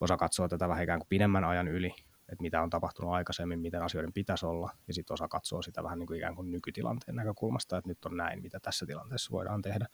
osa 0.00 0.16
katsoo 0.16 0.48
tätä 0.48 0.68
vähän 0.68 0.84
ikään 0.84 1.00
kuin 1.00 1.08
pidemmän 1.08 1.44
ajan 1.44 1.68
yli, 1.68 1.94
että 2.32 2.42
mitä 2.42 2.62
on 2.62 2.70
tapahtunut 2.70 3.12
aikaisemmin, 3.12 3.60
miten 3.60 3.82
asioiden 3.82 4.12
pitäisi 4.12 4.46
olla, 4.46 4.70
ja 4.88 4.94
sitten 4.94 5.14
osa 5.14 5.28
katsoo 5.28 5.62
sitä 5.62 5.82
vähän 5.82 5.98
niin 5.98 6.06
kuin 6.06 6.16
ikään 6.16 6.34
kuin 6.34 6.50
nykytilanteen 6.50 7.16
näkökulmasta, 7.16 7.78
että 7.78 7.88
nyt 7.88 8.04
on 8.04 8.16
näin, 8.16 8.42
mitä 8.42 8.60
tässä 8.60 8.86
tilanteessa 8.86 9.32
voidaan 9.32 9.62
tehdä. 9.62 9.86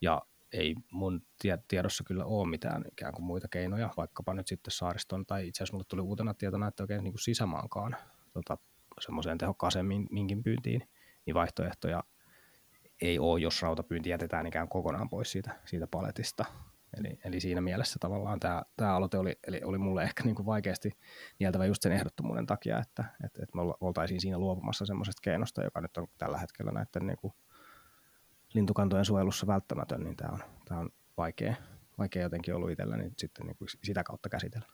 Ja 0.00 0.22
ei 0.52 0.74
mun 0.92 1.22
tiedossa 1.68 2.04
kyllä 2.04 2.24
ole 2.24 2.48
mitään 2.48 2.84
ikään 2.92 3.12
kuin 3.12 3.24
muita 3.24 3.48
keinoja, 3.48 3.90
vaikkapa 3.96 4.34
nyt 4.34 4.46
sitten 4.46 4.70
saariston, 4.70 5.26
tai 5.26 5.48
itse 5.48 5.58
asiassa 5.58 5.74
mulle 5.74 5.86
tuli 5.88 6.00
uutena 6.00 6.34
tietona, 6.34 6.68
että 6.68 6.82
oikein 6.82 7.04
niin 7.04 7.12
kuin 7.12 7.22
sisämaankaan 7.22 7.96
tota, 8.32 8.58
semmoiseen 9.00 9.38
tehokkaaseen 9.38 9.86
minkin 10.10 10.42
pyyntiin, 10.42 10.88
niin 11.26 11.34
vaihtoehtoja 11.34 12.04
ei 13.02 13.18
ole, 13.18 13.40
jos 13.40 13.62
rautapyynti 13.62 14.10
jätetään 14.10 14.46
ikään 14.46 14.68
kokonaan 14.68 15.08
pois 15.08 15.32
siitä, 15.32 15.50
siitä 15.64 15.86
paletista. 15.86 16.44
Eli, 16.98 17.18
eli 17.24 17.40
siinä 17.40 17.60
mielessä 17.60 17.98
tavallaan 18.00 18.40
tämä, 18.40 18.62
tämä 18.76 18.94
aloite 18.94 19.18
oli, 19.18 19.38
eli 19.46 19.60
oli 19.64 19.78
mulle 19.78 20.02
ehkä 20.02 20.22
niin 20.24 20.34
kuin 20.34 20.46
vaikeasti 20.46 20.90
nieltävä 21.38 21.66
just 21.66 21.82
sen 21.82 21.92
ehdottomuuden 21.92 22.46
takia, 22.46 22.78
että, 22.78 23.04
että, 23.24 23.42
että 23.42 23.56
me 23.56 23.62
oltaisiin 23.80 24.20
siinä 24.20 24.38
luopumassa 24.38 24.86
semmoisesta 24.86 25.20
keinosta, 25.22 25.64
joka 25.64 25.80
nyt 25.80 25.96
on 25.96 26.06
tällä 26.18 26.38
hetkellä 26.38 26.72
näiden 26.72 27.06
niin 27.06 27.18
kuin 27.18 27.32
lintukantojen 28.54 29.04
suojelussa 29.04 29.46
välttämätön, 29.46 30.04
niin 30.04 30.16
tämä 30.16 30.32
on, 30.32 30.40
tämä 30.68 30.80
on 30.80 30.90
vaikea, 31.16 31.54
vaikea 31.98 32.22
jotenkin 32.22 32.54
ollut 32.54 32.70
itsellä 32.70 32.96
niin 32.96 33.12
sitten 33.18 33.46
niin 33.46 33.56
kuin 33.56 33.68
sitä 33.84 34.02
kautta 34.04 34.28
käsitellä. 34.28 34.66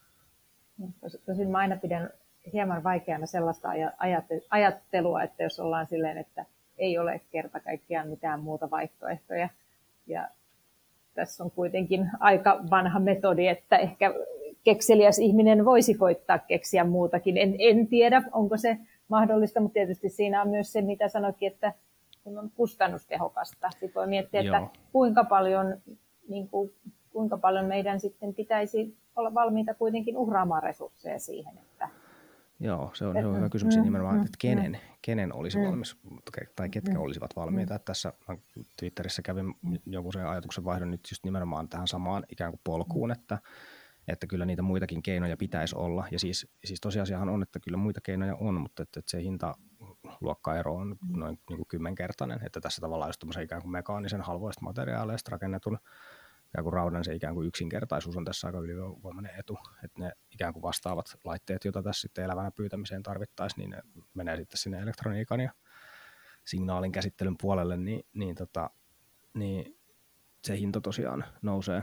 Tosin 1.27 1.51
mä 1.51 1.59
aina 1.59 1.77
pidän 1.77 2.11
hieman 2.53 2.85
vaikeana 2.85 3.27
sellaista 3.27 3.69
ajattelua, 4.51 5.23
että 5.23 5.43
jos 5.43 5.61
ollaan 5.61 5.87
silleen, 5.87 6.19
että 6.19 6.47
ei 6.83 6.99
ole 6.99 7.21
kerta 7.31 7.61
kaikkiaan 7.61 8.09
mitään 8.09 8.41
muuta 8.41 8.71
vaihtoehtoja. 8.71 9.49
Ja 10.07 10.29
tässä 11.15 11.45
on 11.45 11.51
kuitenkin 11.51 12.11
aika 12.21 12.61
vanha 12.71 13.01
metodi, 13.01 13.47
että 13.47 13.77
ehkä 13.77 14.15
kekseliäs 14.65 15.19
ihminen 15.19 15.65
voisi 15.65 15.95
koittaa 15.95 16.39
keksiä 16.39 16.85
muutakin. 16.85 17.39
En, 17.39 17.55
en 17.59 17.87
tiedä, 17.87 18.23
onko 18.33 18.57
se 18.57 18.79
mahdollista, 19.09 19.61
mutta 19.61 19.75
tietysti 19.75 20.09
siinä 20.09 20.43
on 20.43 20.49
myös 20.49 20.73
se, 20.73 20.83
mitä 20.83 21.09
sanoikin, 21.09 21.53
että 21.53 21.73
kun 22.25 22.39
on 22.39 22.51
kustannustehokasta. 22.57 23.71
Sitten 23.71 23.95
voi 23.95 24.07
miettiä, 24.07 24.41
Joo. 24.41 24.57
että 24.57 24.79
kuinka 24.93 25.25
paljon, 25.25 25.77
niin 26.29 26.49
kuin, 26.49 26.73
kuinka 27.13 27.39
paljon 27.39 27.65
meidän 27.67 28.01
sitten 28.01 28.35
pitäisi 28.35 28.97
olla 29.17 29.35
valmiita 29.35 29.75
kuitenkin 29.75 30.17
uhraamaan 30.17 30.63
resursseja 30.63 31.19
siihen, 31.19 31.59
että 31.59 31.89
Joo, 32.63 32.91
se 32.95 33.07
on, 33.07 33.17
se 33.21 33.27
on 33.27 33.37
hyvä 33.37 33.49
kysymys 33.49 33.77
mm, 33.77 33.83
nimenomaan, 33.83 34.17
mm, 34.17 34.25
että 34.25 34.37
kenen, 34.39 34.73
mm. 34.73 34.79
kenen 35.03 35.35
olisi 35.35 35.59
mm. 35.59 35.65
valmis, 35.65 35.97
tai 36.57 36.69
ketkä 36.69 36.95
mm. 36.95 37.01
olisivat 37.01 37.37
valmiita. 37.37 37.75
Mm. 37.75 37.81
Tässä 37.85 38.13
Twitterissä 38.79 39.23
kävin 39.23 39.55
joku 39.87 40.13
sen 40.13 40.27
ajatuksen 40.27 40.65
vaihdon 40.65 40.91
nyt 40.91 41.01
just 41.11 41.25
nimenomaan 41.25 41.69
tähän 41.69 41.89
samaan 41.89 42.25
ikään 42.29 42.53
kuin 42.53 42.61
polkuun, 42.65 43.09
mm. 43.09 43.13
että, 43.13 43.39
että 44.09 44.27
kyllä 44.27 44.45
niitä 44.45 44.63
muitakin 44.63 45.03
keinoja 45.03 45.37
pitäisi 45.37 45.77
olla. 45.77 46.07
Ja 46.11 46.19
siis, 46.19 46.47
siis 46.65 46.81
tosiasiahan 46.81 47.29
on, 47.29 47.43
että 47.43 47.61
kyllä 47.61 47.77
muita 47.77 48.01
keinoja 48.01 48.37
on, 48.37 48.61
mutta 48.61 48.83
että, 48.83 49.01
että 49.01 49.11
se 49.11 49.23
hinta 49.23 49.55
luokkaero 50.21 50.75
on 50.75 50.97
noin 51.17 51.39
niin 51.49 51.57
kuin 51.57 51.69
kymmenkertainen, 51.69 52.41
että 52.47 52.61
tässä 52.61 52.81
tavallaan 52.81 53.09
just 53.09 53.41
ikään 53.43 53.63
kuin 53.63 53.73
mekaanisen 53.73 54.21
halvoista 54.21 54.63
materiaaleista 54.63 55.31
rakennetun 55.31 55.79
ikään 56.53 56.65
kuin 56.65 56.73
raudan 56.73 57.05
se 57.05 57.15
ikään 57.15 57.35
kuin 57.35 57.49
yksinkertaisuus 57.49 58.17
on 58.17 58.25
tässä 58.25 58.47
aika 58.47 58.59
ylivoimainen 58.59 59.39
etu, 59.39 59.59
että 59.85 60.01
ne 60.01 60.13
ikään 60.31 60.53
kuin 60.53 60.63
vastaavat 60.63 61.07
laitteet, 61.25 61.65
joita 61.65 61.83
tässä 61.83 62.01
sitten 62.01 62.25
elävänä 62.25 62.51
pyytämiseen 62.51 63.03
tarvittaisiin, 63.03 63.59
niin 63.59 63.71
ne 63.71 63.83
menee 64.15 64.37
sitten 64.37 64.59
sinne 64.59 64.79
elektroniikan 64.79 65.41
ja 65.41 65.53
signaalin 66.45 66.93
käsittelyn 66.93 67.37
puolelle, 67.41 67.77
niin, 67.77 68.07
niin, 68.13 68.35
tota, 68.35 68.71
niin 69.35 69.79
se 70.45 70.59
hinta 70.59 70.81
tosiaan 70.81 71.25
nousee. 71.43 71.83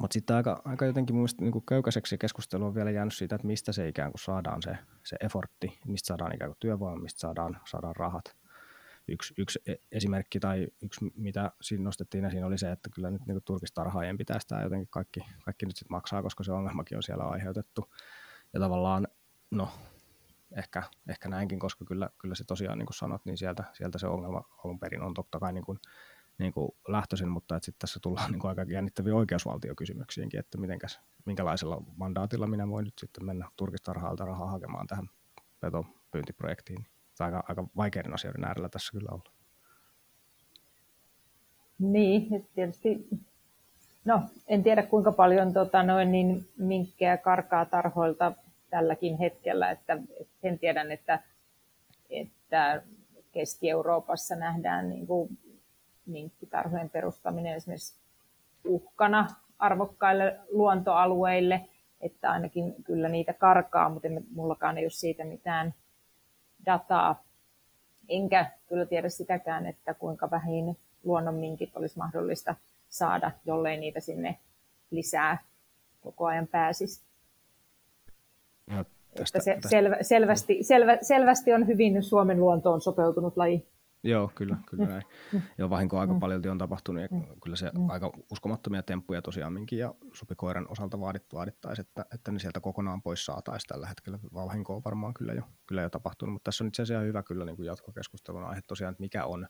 Mutta 0.00 0.14
sitten 0.14 0.36
aika, 0.36 0.62
aika 0.64 0.86
jotenkin 0.86 1.16
mun 1.16 1.28
niin 1.40 1.66
köykäiseksi 1.68 2.18
keskustelu 2.18 2.64
on 2.64 2.74
vielä 2.74 2.90
jäänyt 2.90 3.14
siitä, 3.14 3.34
että 3.34 3.46
mistä 3.46 3.72
se 3.72 3.88
ikään 3.88 4.12
kuin 4.12 4.20
saadaan 4.20 4.62
se, 4.62 4.78
se 5.04 5.16
effortti, 5.20 5.78
mistä 5.86 6.06
saadaan 6.06 6.34
ikään 6.34 6.50
kuin 6.50 6.60
työvoima, 6.60 7.02
mistä 7.02 7.20
saadaan, 7.20 7.60
saadaan 7.66 7.96
rahat 7.96 8.36
yksi, 9.08 9.34
yksi 9.38 9.58
e, 9.66 9.74
esimerkki 9.92 10.40
tai 10.40 10.68
yksi, 10.82 11.12
mitä 11.14 11.52
siinä 11.62 11.84
nostettiin 11.84 12.24
esiin, 12.24 12.44
oli 12.44 12.58
se, 12.58 12.72
että 12.72 12.90
kyllä 12.94 13.10
nyt 13.10 13.26
niin 13.26 13.42
turkistarhaajien 13.44 14.18
pitäisi 14.18 14.46
tämä 14.48 14.62
jotenkin 14.62 14.88
kaikki, 14.90 15.20
kaikki 15.44 15.66
nyt 15.66 15.76
sitten 15.76 15.94
maksaa, 15.94 16.22
koska 16.22 16.44
se 16.44 16.52
ongelmakin 16.52 16.96
on 16.96 17.02
siellä 17.02 17.24
aiheutettu. 17.24 17.92
Ja 18.52 18.60
tavallaan, 18.60 19.08
no, 19.50 19.68
ehkä, 20.56 20.82
ehkä 21.08 21.28
näinkin, 21.28 21.58
koska 21.58 21.84
kyllä, 21.84 22.10
kyllä 22.18 22.34
se 22.34 22.44
tosiaan, 22.44 22.78
niin 22.78 22.86
kuin 22.86 22.96
sanot, 22.96 23.24
niin 23.24 23.38
sieltä, 23.38 23.64
sieltä 23.72 23.98
se 23.98 24.06
ongelma 24.06 24.42
alun 24.64 24.78
perin 24.78 25.02
on 25.02 25.14
totta 25.14 25.38
kai 25.38 25.52
niin 25.52 25.64
kuin, 25.64 25.78
niin 26.38 26.52
kuin 26.52 26.70
lähtöisin, 26.88 27.28
mutta 27.28 27.54
sitten 27.54 27.78
tässä 27.78 28.00
tullaan 28.02 28.30
niin 28.30 28.40
kuin 28.40 28.48
aika 28.48 28.62
jännittäviä 28.62 29.14
oikeusvaltiokysymyksiinkin, 29.14 30.40
että 30.40 30.58
mitenkäs, 30.58 31.00
minkälaisella 31.24 31.82
mandaatilla 31.96 32.46
minä 32.46 32.68
voin 32.68 32.84
nyt 32.84 32.98
sitten 33.00 33.24
mennä 33.24 33.48
turkistarhaalta 33.56 34.24
rahaa 34.24 34.50
hakemaan 34.50 34.86
tähän 34.86 35.08
petopyyntiprojektiin 35.60 36.86
aika, 37.20 37.44
aika 37.48 37.64
vaikeiden 37.76 38.14
asioiden 38.14 38.44
äärellä 38.44 38.68
tässä 38.68 38.92
kyllä 38.92 39.08
olla. 39.12 39.32
Niin, 41.78 42.48
tietysti, 42.54 43.08
no 44.04 44.22
en 44.48 44.62
tiedä 44.62 44.82
kuinka 44.82 45.12
paljon 45.12 45.52
tota, 45.52 45.82
noin, 45.82 46.12
niin, 46.12 46.46
minkkejä 46.58 47.16
karkaa 47.16 47.64
tarhoilta 47.64 48.32
tälläkin 48.70 49.18
hetkellä, 49.18 49.70
että, 49.70 49.98
sen 50.42 50.58
tiedän, 50.58 50.92
että, 50.92 51.20
että 52.10 52.82
Keski-Euroopassa 53.32 54.36
nähdään 54.36 54.88
niin 54.88 55.06
kuin, 55.06 55.38
minkkitarhojen 56.06 56.90
perustaminen 56.90 57.54
esimerkiksi 57.54 57.96
uhkana 58.64 59.26
arvokkaille 59.58 60.40
luontoalueille, 60.50 61.68
että 62.00 62.30
ainakin 62.30 62.74
kyllä 62.84 63.08
niitä 63.08 63.32
karkaa, 63.32 63.88
mutta 63.88 64.08
mullakaan 64.34 64.78
ei 64.78 64.84
ole 64.84 64.90
siitä 64.90 65.24
mitään 65.24 65.74
dataa, 66.66 67.24
enkä 68.08 68.50
kyllä 68.66 68.86
tiedä 68.86 69.08
sitäkään, 69.08 69.66
että 69.66 69.94
kuinka 69.94 70.30
vähin 70.30 70.78
luonnonminkit 71.04 71.76
olisi 71.76 71.98
mahdollista 71.98 72.54
saada, 72.88 73.30
jollei 73.46 73.76
niitä 73.76 74.00
sinne 74.00 74.38
lisää 74.90 75.38
koko 76.00 76.26
ajan 76.26 76.46
pääsisi. 76.46 77.02
No, 78.66 78.84
tästä, 79.16 79.40
se 79.40 79.54
tästä. 79.54 79.68
Selvä, 79.68 79.96
selvästi, 80.02 80.62
selvä, 80.62 80.98
selvästi 81.02 81.52
on 81.52 81.66
hyvin 81.66 82.02
Suomen 82.02 82.40
luontoon 82.40 82.80
sopeutunut 82.80 83.36
laji. 83.36 83.66
Joo, 84.04 84.32
kyllä, 84.34 84.56
kyllä 84.66 84.86
näin. 84.86 85.02
Joo, 85.58 85.70
vahinko 85.70 85.98
aika 85.98 86.12
mm. 86.12 86.20
paljon 86.20 86.42
on 86.50 86.58
tapahtunut 86.58 87.02
ja 87.02 87.08
mm. 87.10 87.24
kyllä 87.42 87.56
se 87.56 87.70
mm. 87.78 87.90
aika 87.90 88.12
uskomattomia 88.30 88.82
temppuja 88.82 89.22
tosiaan 89.22 89.52
minkin 89.52 89.78
ja 89.78 89.94
supikoiran 90.12 90.66
osalta 90.68 91.00
vaadit, 91.00 91.24
vaadittaisiin, 91.34 91.86
että, 91.86 92.04
että 92.14 92.32
ne 92.32 92.38
sieltä 92.38 92.60
kokonaan 92.60 93.02
pois 93.02 93.24
saataisiin 93.24 93.68
tällä 93.68 93.86
hetkellä. 93.86 94.18
Vahinko 94.34 94.76
on 94.76 94.82
varmaan 94.84 95.14
kyllä 95.14 95.32
jo, 95.32 95.42
kyllä 95.66 95.82
jo 95.82 95.90
tapahtunut, 95.90 96.32
mutta 96.32 96.48
tässä 96.48 96.64
on 96.64 96.68
itse 96.68 96.82
asiassa 96.82 97.04
hyvä 97.04 97.22
kyllä 97.22 97.44
niin 97.44 97.56
kuin 97.56 97.66
jatkokeskustelun 97.66 98.44
aihe 98.44 98.60
tosiaan, 98.66 98.92
että 98.92 99.02
mikä 99.02 99.24
on, 99.24 99.48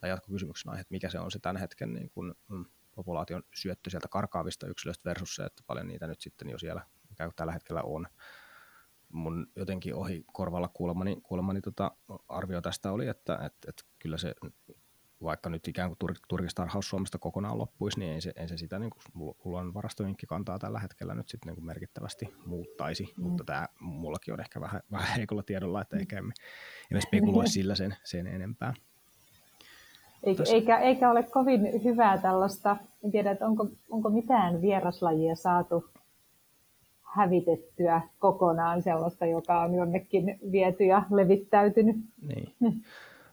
tai 0.00 0.10
jatkokysymyksen 0.10 0.70
aihe, 0.70 0.80
että 0.80 0.92
mikä 0.94 1.10
se 1.10 1.18
on 1.18 1.30
se 1.30 1.38
tämän 1.38 1.56
hetken 1.56 1.92
niin 1.92 2.10
kuin, 2.10 2.34
mm, 2.48 2.64
populaation 2.94 3.42
syöttö 3.54 3.90
sieltä 3.90 4.08
karkaavista 4.08 4.66
yksilöistä 4.66 5.10
versus 5.10 5.34
se, 5.34 5.44
että 5.44 5.62
paljon 5.66 5.88
niitä 5.88 6.06
nyt 6.06 6.20
sitten 6.20 6.50
jo 6.50 6.58
siellä 6.58 6.86
ikään 7.10 7.30
kuin 7.30 7.36
tällä 7.36 7.52
hetkellä 7.52 7.82
on 7.82 8.06
mun 9.12 9.46
jotenkin 9.56 9.94
ohi 9.94 10.24
korvalla 10.32 10.68
kuulemani, 10.68 11.20
kuulemani 11.22 11.60
tota 11.60 11.92
arvio 12.28 12.60
tästä 12.60 12.92
oli, 12.92 13.08
että 13.08 13.38
et, 13.46 13.54
et 13.68 13.84
kyllä 13.98 14.18
se, 14.18 14.34
vaikka 15.22 15.50
nyt 15.50 15.68
ikään 15.68 15.90
kuin 15.90 15.98
tur, 15.98 16.14
turkistarhaus 16.28 16.88
Suomesta 16.88 17.18
kokonaan 17.18 17.58
loppuisi, 17.58 17.98
niin 17.98 18.12
ei 18.12 18.20
se, 18.20 18.32
ei 18.36 18.48
se 18.48 18.56
sitä 18.56 18.78
niin 18.78 18.90
kuin 18.90 19.34
luon 19.44 19.72
kantaa 20.28 20.58
tällä 20.58 20.80
hetkellä 20.80 21.14
nyt 21.14 21.28
sitten 21.28 21.54
niin 21.54 21.66
merkittävästi 21.66 22.34
muuttaisi, 22.46 23.14
mm. 23.16 23.22
mutta 23.22 23.44
tämä 23.44 23.68
mullakin 23.80 24.34
on 24.34 24.40
ehkä 24.40 24.60
vähän, 24.60 24.80
vähän 24.90 25.16
heikolla 25.16 25.42
tiedolla, 25.42 25.82
että 25.82 25.96
eikä 25.96 26.18
emme, 26.18 26.32
emme 26.90 27.00
spekuloi 27.00 27.48
sillä 27.48 27.74
sen, 27.74 27.96
sen 28.04 28.26
enempää. 28.26 28.74
Eikä, 30.22 30.42
eikä, 30.52 30.78
eikä 30.78 31.10
ole 31.10 31.22
kovin 31.22 31.84
hyvää 31.84 32.18
tällaista, 32.18 32.76
en 33.04 33.10
tiedä, 33.10 33.30
että 33.30 33.46
onko, 33.46 33.68
onko 33.90 34.10
mitään 34.10 34.62
vieraslajia 34.62 35.36
saatu 35.36 35.90
hävitettyä 37.16 38.00
kokonaan 38.18 38.82
sellaista, 38.82 39.26
joka 39.26 39.60
on 39.60 39.74
jonnekin 39.74 40.38
viety 40.52 40.84
ja 40.84 41.02
levittäytynyt. 41.10 41.96
Niin. 42.22 42.54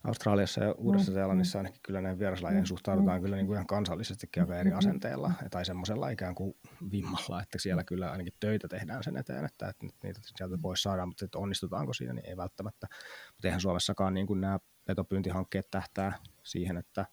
Australiassa 0.04 0.64
ja 0.64 0.76
Uudessa-Seelannissa 0.78 1.58
mm. 1.58 1.60
ainakin 1.60 1.82
kyllä 1.84 2.02
näin 2.02 2.20
vieraslajeihin 2.20 2.64
mm. 2.64 2.68
suhtaudutaan 2.68 3.20
mm. 3.20 3.24
kyllä 3.24 3.36
niin 3.36 3.46
kuin 3.46 3.56
ihan 3.56 3.68
kansallisestikin 3.68 4.44
aika 4.44 4.58
eri 4.58 4.72
asenteella 4.72 5.32
tai 5.52 5.66
semmoisella 5.66 6.10
ikään 6.10 6.36
kuin 6.36 6.56
vimmalla, 6.92 7.42
että 7.42 7.60
siellä 7.60 7.84
kyllä 7.84 8.12
ainakin 8.12 8.34
töitä 8.40 8.68
tehdään 8.68 9.04
sen 9.04 9.18
eteen, 9.18 9.46
että, 9.46 9.70
että 9.70 9.86
niitä 10.04 10.20
sieltä 10.38 10.58
pois 10.62 10.84
saadaan, 10.84 11.08
mutta 11.08 11.26
että 11.26 11.40
onnistutaanko 11.40 11.94
siinä, 11.94 12.14
niin 12.14 12.30
ei 12.30 12.38
välttämättä. 12.38 12.88
Mutta 13.34 13.48
eihän 13.48 13.62
Suomessakaan 13.62 14.14
niin 14.14 14.28
kuin 14.28 14.42
nämä 14.42 14.60
petopyyntihankkeet 14.86 15.68
tähtää 15.72 16.14
siihen, 16.44 16.78
että, 16.78 17.06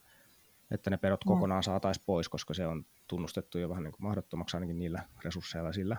että 0.70 0.90
ne 0.90 0.96
pedot 0.96 1.24
kokonaan 1.24 1.62
saataisiin 1.62 2.04
pois, 2.06 2.28
koska 2.28 2.54
se 2.54 2.66
on 2.66 2.84
tunnustettu 3.08 3.58
jo 3.58 3.68
vähän 3.68 3.84
niin 3.84 3.92
kuin 3.92 4.02
mahdottomaksi 4.02 4.56
ainakin 4.56 4.78
niillä 4.78 5.02
resursseilla 5.24 5.72
sillä 5.72 5.96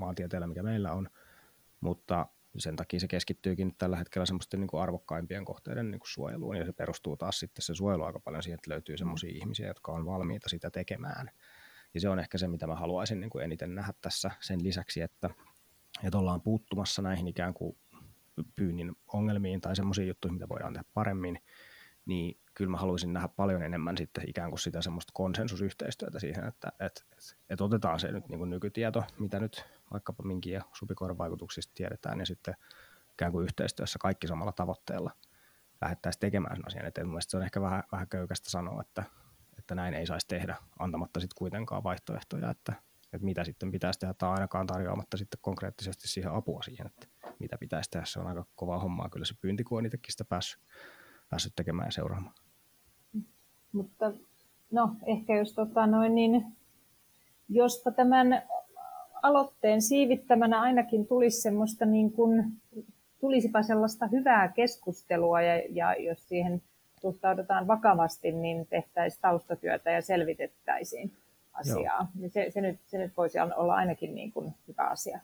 maantieteellä, 0.00 0.46
mikä 0.46 0.62
meillä 0.62 0.92
on. 0.92 1.08
Mutta 1.80 2.26
sen 2.58 2.76
takia 2.76 3.00
se 3.00 3.08
keskittyykin 3.08 3.66
nyt 3.66 3.78
tällä 3.78 3.96
hetkellä 3.96 4.26
semmoisten 4.26 4.60
niin 4.60 4.68
kuin 4.68 4.82
arvokkaimpien 4.82 5.44
kohteiden 5.44 5.90
niin 5.90 6.00
kuin 6.00 6.08
suojeluun, 6.08 6.56
ja 6.56 6.64
se 6.64 6.72
perustuu 6.72 7.16
taas 7.16 7.38
sitten 7.38 7.62
se 7.62 7.74
suojelu 7.74 8.02
aika 8.02 8.20
paljon 8.20 8.42
siihen, 8.42 8.54
että 8.54 8.70
löytyy 8.70 8.96
semmoisia 8.96 9.30
ihmisiä, 9.34 9.68
jotka 9.68 9.92
on 9.92 10.06
valmiita 10.06 10.48
sitä 10.48 10.70
tekemään. 10.70 11.30
Ja 11.94 12.00
se 12.00 12.08
on 12.08 12.18
ehkä 12.18 12.38
se, 12.38 12.48
mitä 12.48 12.66
mä 12.66 12.74
haluaisin 12.74 13.20
niin 13.20 13.30
kuin 13.30 13.44
eniten 13.44 13.74
nähdä 13.74 13.92
tässä 14.00 14.30
sen 14.40 14.62
lisäksi, 14.62 15.00
että, 15.00 15.30
että 16.04 16.18
ollaan 16.18 16.40
puuttumassa 16.40 17.02
näihin 17.02 17.28
ikään 17.28 17.54
kuin 17.54 17.76
pyynnin 18.54 18.92
ongelmiin 19.12 19.60
tai 19.60 19.76
semmoisiin 19.76 20.08
juttuihin, 20.08 20.34
mitä 20.34 20.48
voidaan 20.48 20.72
tehdä 20.72 20.88
paremmin, 20.94 21.38
niin 22.06 22.40
kyllä 22.54 22.70
mä 22.70 22.76
haluaisin 22.76 23.12
nähdä 23.12 23.28
paljon 23.28 23.62
enemmän 23.62 23.96
sitten 23.96 24.28
ikään 24.28 24.50
kuin 24.50 24.58
sitä 24.58 24.82
semmoista 24.82 25.12
konsensusyhteistyötä 25.14 26.18
siihen, 26.18 26.44
että 26.44 26.72
että 26.80 27.02
että, 27.50 27.64
otetaan 27.64 28.00
se 28.00 28.12
nyt 28.12 28.28
niin 28.28 28.38
kuin 28.38 28.50
nykytieto, 28.50 29.04
mitä 29.18 29.40
nyt 29.40 29.64
vaikkapa 29.92 30.22
minkin 30.22 30.52
ja 30.52 30.62
supikoiran 30.72 31.18
vaikutuksista 31.18 31.72
tiedetään, 31.74 32.20
ja 32.20 32.26
sitten 32.26 32.54
ikään 33.12 33.32
kuin 33.32 33.44
yhteistyössä 33.44 33.98
kaikki 33.98 34.26
samalla 34.26 34.52
tavoitteella 34.52 35.10
lähdettäisiin 35.80 36.20
tekemään 36.20 36.56
sen 36.56 36.66
asian 36.66 36.86
eteen. 36.86 37.08
Mielestäni 37.08 37.30
se 37.30 37.36
on 37.36 37.42
ehkä 37.42 37.60
vähän, 37.60 37.82
vähän 37.92 38.08
köykästä 38.08 38.50
sanoa, 38.50 38.80
että, 38.80 39.04
että 39.58 39.74
näin 39.74 39.94
ei 39.94 40.06
saisi 40.06 40.28
tehdä, 40.28 40.56
antamatta 40.78 41.20
sitten 41.20 41.38
kuitenkaan 41.38 41.84
vaihtoehtoja, 41.84 42.50
että, 42.50 42.72
että 43.12 43.24
mitä 43.24 43.44
sitten 43.44 43.70
pitäisi 43.70 44.00
tehdä, 44.00 44.14
tai 44.14 44.30
ainakaan 44.30 44.66
tarjoamatta 44.66 45.16
sitten 45.16 45.38
konkreettisesti 45.42 46.08
siihen 46.08 46.32
apua 46.32 46.62
siihen, 46.62 46.86
että 46.86 47.06
mitä 47.38 47.58
pitäisi 47.58 47.90
tehdä. 47.90 48.06
Se 48.06 48.20
on 48.20 48.26
aika 48.26 48.46
kovaa 48.56 48.78
hommaa 48.78 49.08
kyllä 49.08 49.24
se 49.24 49.34
pyynti, 49.40 49.64
kun 49.64 49.78
on 49.78 49.86
itsekin 49.86 50.12
sitä 50.12 50.24
päässyt, 50.24 50.60
päässyt 51.30 51.52
tekemään 51.56 51.86
ja 51.86 51.92
seuraamaan. 51.92 52.34
Mutta 53.72 54.12
no, 54.70 54.96
ehkä 55.06 55.36
jos 55.36 55.52
tota 55.52 55.86
noin, 55.86 56.14
niin 56.14 56.56
jospa 57.48 57.90
tämän 57.90 58.42
aloitteen 59.22 59.82
siivittämänä 59.82 60.60
ainakin 60.60 61.06
tulisi 61.06 61.40
semmoista 61.40 61.84
niin 61.84 62.12
kuin, 62.12 62.44
tulisipa 63.20 63.62
sellaista 63.62 64.06
hyvää 64.06 64.48
keskustelua 64.48 65.42
ja, 65.42 65.62
ja 65.70 65.94
jos 65.94 66.28
siihen 66.28 66.62
suhtaudutaan 67.00 67.66
vakavasti, 67.66 68.32
niin 68.32 68.66
tehtäisiin 68.66 69.22
taustatyötä 69.22 69.90
ja 69.90 70.02
selvitettäisiin 70.02 71.12
asiaa. 71.52 72.08
Niin 72.14 72.30
se, 72.30 72.46
se, 72.50 72.60
nyt, 72.60 72.78
se 72.86 72.98
nyt 72.98 73.12
voisi 73.16 73.38
olla 73.38 73.74
ainakin 73.74 74.14
niin 74.14 74.32
kuin 74.32 74.54
hyvä 74.68 74.82
asia. 74.82 75.20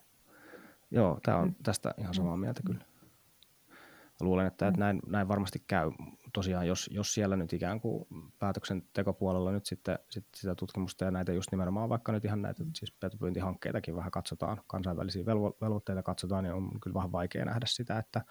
Joo, 0.91 1.19
tämä 1.25 1.37
on 1.37 1.55
tästä 1.63 1.93
ihan 1.97 2.13
samaa 2.13 2.37
mieltä 2.37 2.61
kyllä. 2.65 2.85
Luulen, 4.19 4.47
että, 4.47 4.67
että 4.67 4.79
näin, 4.79 4.99
näin 5.07 5.27
varmasti 5.27 5.63
käy. 5.67 5.91
Tosiaan, 6.33 6.67
jos, 6.67 6.89
jos 6.93 7.13
siellä 7.13 7.35
nyt 7.35 7.53
ikään 7.53 7.79
kuin 7.79 8.07
päätöksentekopuolella 8.39 9.51
nyt 9.51 9.65
sitten, 9.65 9.99
sitten 10.09 10.39
sitä 10.39 10.55
tutkimusta 10.55 11.05
ja 11.05 11.11
näitä 11.11 11.33
just 11.33 11.51
nimenomaan 11.51 11.89
vaikka 11.89 12.11
nyt 12.11 12.25
ihan 12.25 12.41
näitä 12.41 12.63
siis 12.75 12.91
petopyyntihankkeitakin 12.91 13.95
vähän 13.95 14.11
katsotaan, 14.11 14.61
kansainvälisiä 14.67 15.25
velvo, 15.25 15.57
velvoitteita 15.61 16.03
katsotaan, 16.03 16.43
niin 16.43 16.53
on 16.53 16.79
kyllä 16.79 16.93
vähän 16.93 17.11
vaikea 17.11 17.45
nähdä 17.45 17.65
sitä, 17.65 17.97
että 17.97 18.21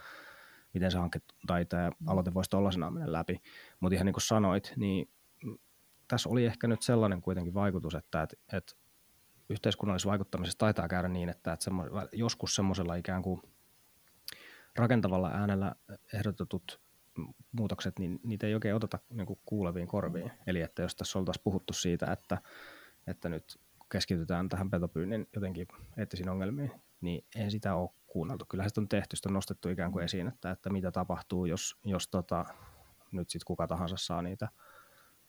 miten 0.74 0.90
se 0.90 0.98
hanke 0.98 1.20
tai 1.46 1.64
tämä 1.64 1.90
aloite 2.06 2.34
voisi 2.34 2.50
tuollaisenaan 2.50 2.92
mennä 2.92 3.12
läpi. 3.12 3.42
Mutta 3.80 3.94
ihan 3.94 4.06
niin 4.06 4.14
kuin 4.14 4.22
sanoit, 4.22 4.72
niin 4.76 5.10
tässä 6.08 6.28
oli 6.28 6.44
ehkä 6.44 6.66
nyt 6.66 6.82
sellainen 6.82 7.22
kuitenkin 7.22 7.54
vaikutus, 7.54 7.94
että, 7.94 8.22
että, 8.22 8.36
että 8.52 8.72
yhteiskunnallisessa 9.48 10.08
vaikuttamisessa 10.08 10.58
taitaa 10.58 10.88
käydä 10.88 11.08
niin, 11.08 11.28
että, 11.28 11.52
että 11.52 11.64
semmo, 11.64 11.82
joskus 12.12 12.54
semmoisella 12.54 12.94
ikään 12.94 13.22
kuin 13.22 13.42
rakentavalla 14.76 15.30
äänellä 15.30 15.74
ehdotetut 16.12 16.80
muutokset, 17.52 17.98
niin 17.98 18.20
niitä 18.24 18.46
ei 18.46 18.54
oikein 18.54 18.74
oteta 18.74 18.98
niin 19.10 19.26
kuin 19.26 19.38
kuuleviin 19.44 19.86
korviin. 19.86 20.32
Eli 20.46 20.60
että 20.60 20.82
jos 20.82 20.96
tässä 20.96 21.18
oltaisiin 21.18 21.44
puhuttu 21.44 21.72
siitä, 21.72 22.12
että, 22.12 22.38
että 23.06 23.28
nyt 23.28 23.60
keskitytään 23.92 24.48
tähän 24.48 24.70
petopyynnin 24.70 25.28
jotenkin 25.34 25.66
eettisiin 25.96 26.28
ongelmiin, 26.28 26.72
niin 27.00 27.24
ei 27.36 27.50
sitä 27.50 27.74
ole 27.74 27.90
kuunneltu. 28.06 28.44
Kyllähän 28.48 28.70
sitä 28.70 28.80
on 28.80 28.88
tehty, 28.88 29.16
sitä 29.16 29.28
on 29.28 29.34
nostettu 29.34 29.68
ikään 29.68 29.92
kuin 29.92 30.04
esiin, 30.04 30.28
että, 30.28 30.50
että 30.50 30.70
mitä 30.70 30.92
tapahtuu, 30.92 31.46
jos, 31.46 31.76
jos 31.84 32.08
tota, 32.08 32.44
nyt 33.12 33.30
sitten 33.30 33.46
kuka 33.46 33.66
tahansa 33.66 33.96
saa 33.98 34.22
niitä, 34.22 34.48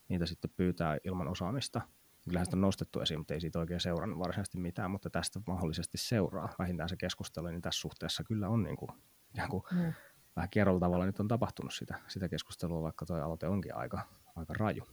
niitä 0.10 0.26
sitten 0.26 0.52
pyytää 0.56 0.98
ilman 1.04 1.28
osaamista. 1.28 1.82
Kyllähän 2.24 2.46
sitä 2.46 2.58
on 2.58 2.62
nostettu 2.62 3.00
esiin, 3.00 3.20
mutta 3.20 3.34
ei 3.34 3.42
siitä 3.42 3.60
oikein 3.60 3.80
seurannut 3.80 4.20
varsinaisesti 4.20 4.58
mitään, 4.58 4.92
mutta 4.92 5.10
tästä 5.10 5.40
mahdollisesti 5.48 5.98
seuraa 5.98 6.54
vähintään 6.60 6.90
se 6.90 6.98
keskustelu, 6.98 7.48
niin 7.48 7.62
tässä 7.62 7.82
suhteessa 7.82 8.24
kyllä 8.24 8.50
on 8.50 8.64
niin 8.64 8.78
kuin 8.78 8.92
ikään 9.38 9.50
kuin 9.50 9.64
mm. 9.72 9.94
vähän 10.36 10.50
kierrolla 10.50 10.80
tavalla 10.80 11.06
nyt 11.06 11.20
on 11.20 11.28
tapahtunut 11.28 11.74
sitä, 11.74 12.00
sitä 12.08 12.30
keskustelua, 12.30 12.82
vaikka 12.82 13.06
tuo 13.06 13.18
aloite 13.18 13.48
onkin 13.48 13.76
aika, 13.76 14.02
aika 14.36 14.54
raju. 14.54 14.84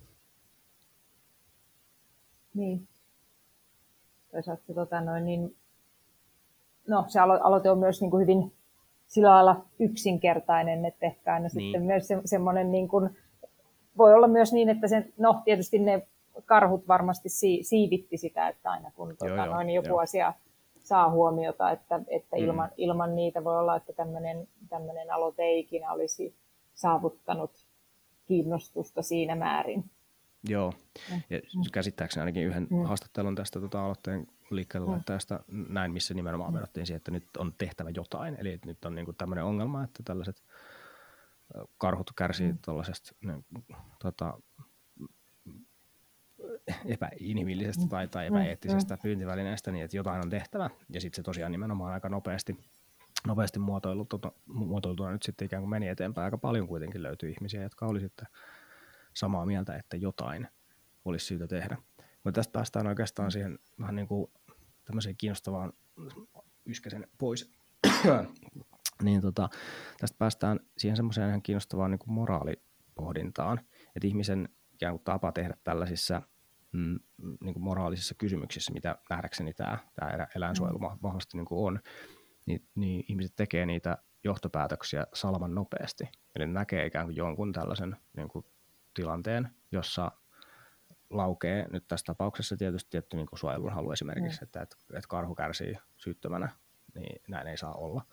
Niin. 2.55 2.89
Toisaalta 4.31 4.63
se, 4.67 4.75
tota 4.75 5.01
noin, 5.01 5.25
niin, 5.25 5.57
no, 6.89 7.05
se 7.09 7.21
aloite 7.21 7.71
on 7.71 7.79
myös 7.79 8.01
niin 8.01 8.11
kuin 8.11 8.21
hyvin 8.21 8.53
sillä 9.07 9.31
lailla 9.31 9.65
yksinkertainen, 9.79 10.85
että 10.85 11.07
ehkä 11.07 11.35
aina 11.35 11.43
niin. 11.43 11.51
sitten 11.51 11.83
myös 11.83 12.09
se, 12.09 12.21
semmoinen, 12.25 12.73
niin 12.73 12.89
kuin, 12.89 13.17
voi 13.99 14.15
olla 14.15 14.29
myös 14.29 14.53
niin, 14.53 14.69
että 14.69 14.89
se, 14.89 15.13
no 15.19 15.43
tietysti 15.45 15.79
ne 15.79 16.09
karhut 16.45 16.89
varmasti 16.89 17.29
si, 17.29 17.59
siivitti 17.63 18.17
sitä, 18.17 18.49
että 18.49 18.71
aina 18.71 18.91
kun 18.91 19.17
tuota, 19.19 19.35
joo, 19.35 19.47
noin, 19.47 19.71
joku 19.71 19.89
joo. 19.89 19.99
asia 19.99 20.35
saa 20.85 21.11
huomiota, 21.11 21.71
että, 21.71 22.01
että 22.09 22.37
mm. 22.37 22.45
ilman, 22.45 22.71
ilman 22.77 23.15
niitä 23.15 23.45
voi 23.45 23.59
olla, 23.59 23.77
että 23.77 23.93
tämmöinen, 23.93 24.49
tämmöinen 24.69 25.11
aloite 25.11 25.43
ei 25.43 25.61
ikinä 25.61 25.93
olisi 25.93 26.37
saavuttanut 26.75 27.67
kiinnostusta 28.27 29.03
siinä 29.03 29.35
määrin. 29.35 29.91
Joo, 30.49 30.73
mm. 31.11 31.23
ja 31.31 31.41
käsittääkseni 31.73 32.23
ainakin 32.23 32.43
yhden 32.43 32.67
mm. 32.71 32.85
haastattelun 32.85 33.35
tästä 33.35 33.61
tota, 33.61 33.85
aloitteen 33.85 34.27
liikkeelle 34.51 35.01
tästä 35.07 35.41
näin, 35.69 35.93
missä 35.93 36.15
nimenomaan 36.15 36.53
mm. 36.53 36.57
vedottiin 36.57 36.87
siihen, 36.87 36.97
että 36.97 37.11
nyt 37.11 37.37
on 37.39 37.53
tehtävä 37.59 37.91
jotain. 37.91 38.37
Eli 38.39 38.53
että 38.53 38.67
nyt 38.67 38.85
on 38.85 38.95
niin 38.95 39.05
kuin 39.05 39.17
tämmöinen 39.17 39.45
ongelma, 39.45 39.85
että 39.85 40.03
tällaiset 40.05 40.43
karhut 41.79 42.11
kärsii 42.17 42.53
mm. 42.53 42.59
tällaisesta 42.65 43.15
niin, 43.25 43.45
tota, 43.99 44.39
epäinhimillisestä 46.87 47.87
tai, 47.89 48.09
tai 48.09 48.31
mm, 48.31 48.37
epäeettisestä 48.37 48.95
mm. 48.95 49.01
pyyntivälineestä, 49.03 49.73
niin 49.73 49.85
että 49.85 49.97
jotain 49.97 50.23
on 50.25 50.31
tehtävä. 50.31 50.71
Ja 50.91 51.01
sitten 51.01 51.17
se 51.17 51.23
tosiaan 51.23 51.53
nimenomaan 51.53 51.93
aika 51.93 52.09
nopeasti, 52.09 52.57
nopeasti 53.27 53.59
muotoiltuna, 53.59 54.33
muotoiltuna 54.47 55.13
nyt 55.13 55.23
sitten 55.23 55.47
ikään 55.47 55.63
kuin 55.63 55.71
meni 55.71 55.89
eteenpäin. 55.89 56.25
Aika 56.25 56.39
paljon 56.39 56.69
kuitenkin 56.69 57.03
löytyy 57.03 57.31
ihmisiä, 57.31 57.63
jotka 57.63 57.87
oli 57.87 58.01
sitten 58.01 58.27
samaa 59.15 59.47
mieltä, 59.47 59.77
että 59.77 59.97
jotain 59.97 60.49
olisi 61.05 61.27
syytä 61.27 61.47
tehdä. 61.47 61.77
Mutta 62.25 62.39
tästä 62.39 62.53
päästään 62.53 62.87
oikeastaan 62.87 63.33
siihen 63.33 63.59
vähän 63.81 63.97
niin 63.97 64.09
kuin 64.09 64.31
tämmöiseen 64.85 65.17
kiinnostavaan 65.17 65.73
yskäsen 66.67 67.09
pois. 67.19 67.53
niin 69.03 69.21
tota, 69.21 69.49
tästä 70.01 70.19
päästään 70.19 70.61
siihen 70.79 70.97
semmoiseen 70.97 71.29
ihan 71.29 71.43
kiinnostavaan 71.43 71.91
niin 71.91 71.99
kuin 71.99 72.15
moraalipohdintaan, 72.15 73.61
että 73.97 74.07
ihmisen 74.07 74.49
ikään 74.73 74.93
kuin 74.93 75.05
tapa 75.05 75.33
tehdä 75.33 75.55
tällaisissa– 75.65 76.23
mm, 76.75 76.99
niin 77.41 77.55
kuin 77.55 77.63
moraalisissa 77.63 78.15
kysymyksissä, 78.15 78.73
mitä 78.73 78.99
nähdäkseni 79.11 79.55
tämä, 79.55 79.79
tämä 79.95 80.27
eläinsuojelu 80.37 80.79
mm. 80.79 80.99
vahvasti 81.03 81.37
niin 81.37 81.47
kuin 81.47 81.67
on, 81.67 81.81
niin, 82.47 82.69
niin 82.75 83.05
ihmiset 83.09 83.33
tekee 83.37 83.67
niitä 83.67 83.99
johtopäätöksiä 84.25 85.07
salman 85.15 85.55
nopeasti. 85.55 86.05
Eli 86.37 86.47
ne 86.47 86.53
näkee 86.53 86.87
ikään 86.87 87.07
kuin 87.07 87.17
jonkun 87.17 87.53
tällaisen 87.53 87.97
niin 88.17 88.29
kuin 88.29 88.45
tilanteen, 88.95 89.49
jossa 89.73 90.13
laukee 91.11 91.67
nyt 91.73 91.85
tässä 91.89 92.05
tapauksessa 92.07 92.57
tietysti 92.57 92.91
tietty 92.91 93.17
niin 93.17 93.27
suojelun 93.35 93.73
halu 93.73 93.93
esimerkiksi, 93.93 94.41
mm. 94.41 94.45
että, 94.45 94.63
että, 94.63 94.77
että 94.91 95.09
karhu 95.09 95.35
kärsii 95.35 95.75
syyttömänä, 95.97 96.49
niin 96.95 97.23
näin 97.29 97.47
ei 97.47 97.57
saa 97.57 97.75
olla. 97.75 98.05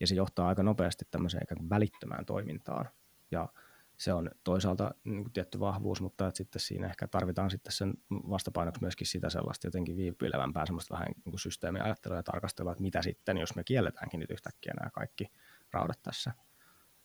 Ja 0.00 0.06
se 0.06 0.14
johtaa 0.14 0.48
aika 0.48 0.62
nopeasti 0.62 1.04
tämmöiseen 1.10 1.42
ikään 1.42 1.58
kuin 1.58 1.70
välittömään 1.70 2.26
toimintaan. 2.26 2.88
Ja 3.30 3.48
se 3.96 4.12
on 4.12 4.30
toisaalta 4.44 4.94
niin 5.04 5.22
kuin 5.24 5.32
tietty 5.32 5.60
vahvuus, 5.60 6.00
mutta 6.00 6.26
että 6.26 6.36
sitten 6.36 6.60
siinä 6.60 6.86
ehkä 6.86 7.08
tarvitaan 7.08 7.50
sitten 7.50 7.72
sen 7.72 7.94
vastapainoksi 8.10 8.80
myöskin 8.80 9.06
sitä 9.06 9.30
sellaista 9.30 9.66
jotenkin 9.66 9.96
viipyilevämpää 9.96 10.66
semmoista 10.66 10.94
vähän 10.94 11.08
niin 11.24 11.32
kuin 11.32 11.40
systeemiajattelua 11.40 12.16
ja 12.16 12.22
tarkastelua, 12.22 12.72
että 12.72 12.82
mitä 12.82 13.02
sitten, 13.02 13.38
jos 13.38 13.56
me 13.56 13.64
kielletäänkin 13.64 14.20
nyt 14.20 14.30
yhtäkkiä 14.30 14.72
nämä 14.80 14.90
kaikki 14.90 15.32
raudat 15.72 16.02
tässä. 16.02 16.32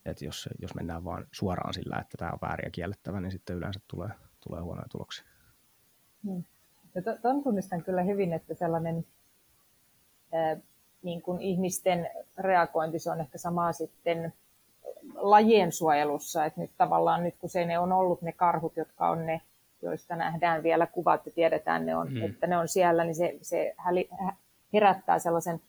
Että 0.06 0.26
jos, 0.26 0.50
jos 0.60 0.76
mennään 0.76 1.04
vaan 1.04 1.28
suoraan 1.32 1.74
sillä, 1.74 2.00
että 2.00 2.18
tämä 2.18 2.32
on 2.32 2.40
väärin 2.42 2.68
ja 2.68 2.72
kiellettävä, 2.72 3.22
niin 3.22 3.32
sitten 3.32 3.56
yleensä 3.56 3.80
tulee, 3.88 4.10
tulee 4.48 4.62
huonoja 4.62 4.88
tuloksia. 4.92 5.26
Hmm. 6.24 6.44
Ja 6.96 7.02
tuon 7.22 7.44
tunnistan 7.44 7.84
kyllä 7.84 8.04
hyvin, 8.04 8.34
että 8.34 8.54
sellainen 8.54 9.06
ää, 10.34 10.58
niin 11.04 11.22
kuin 11.22 11.42
ihmisten 11.42 12.10
reagointi, 12.38 13.00
se 13.00 13.12
on 13.12 13.22
ehkä 13.22 13.38
samaa 13.38 13.74
sitten 13.74 14.34
lajien 15.16 15.72
suojelussa, 15.72 16.46
että 16.46 16.62
nyt 16.62 16.72
tavallaan 16.78 17.24
nyt 17.24 17.36
kun 17.40 17.50
se 17.50 17.66
ne 17.66 17.80
on 17.80 17.92
ollut 17.92 18.22
ne 18.22 18.32
karhut, 18.32 18.78
jotka 18.78 19.10
on 19.10 19.26
ne, 19.26 19.42
joista 19.82 20.16
nähdään 20.16 20.64
vielä 20.64 20.88
kuvat 20.88 21.26
ja 21.26 21.32
tiedetään, 21.32 21.86
ne 21.86 21.96
on, 21.96 22.14
mm. 22.14 22.24
että 22.24 22.48
ne 22.48 22.58
on 22.58 22.68
siellä, 22.68 23.04
niin 23.04 23.16
se, 23.16 23.38
se 23.42 23.76
herättää 24.74 25.20
sellaisen 25.20 25.62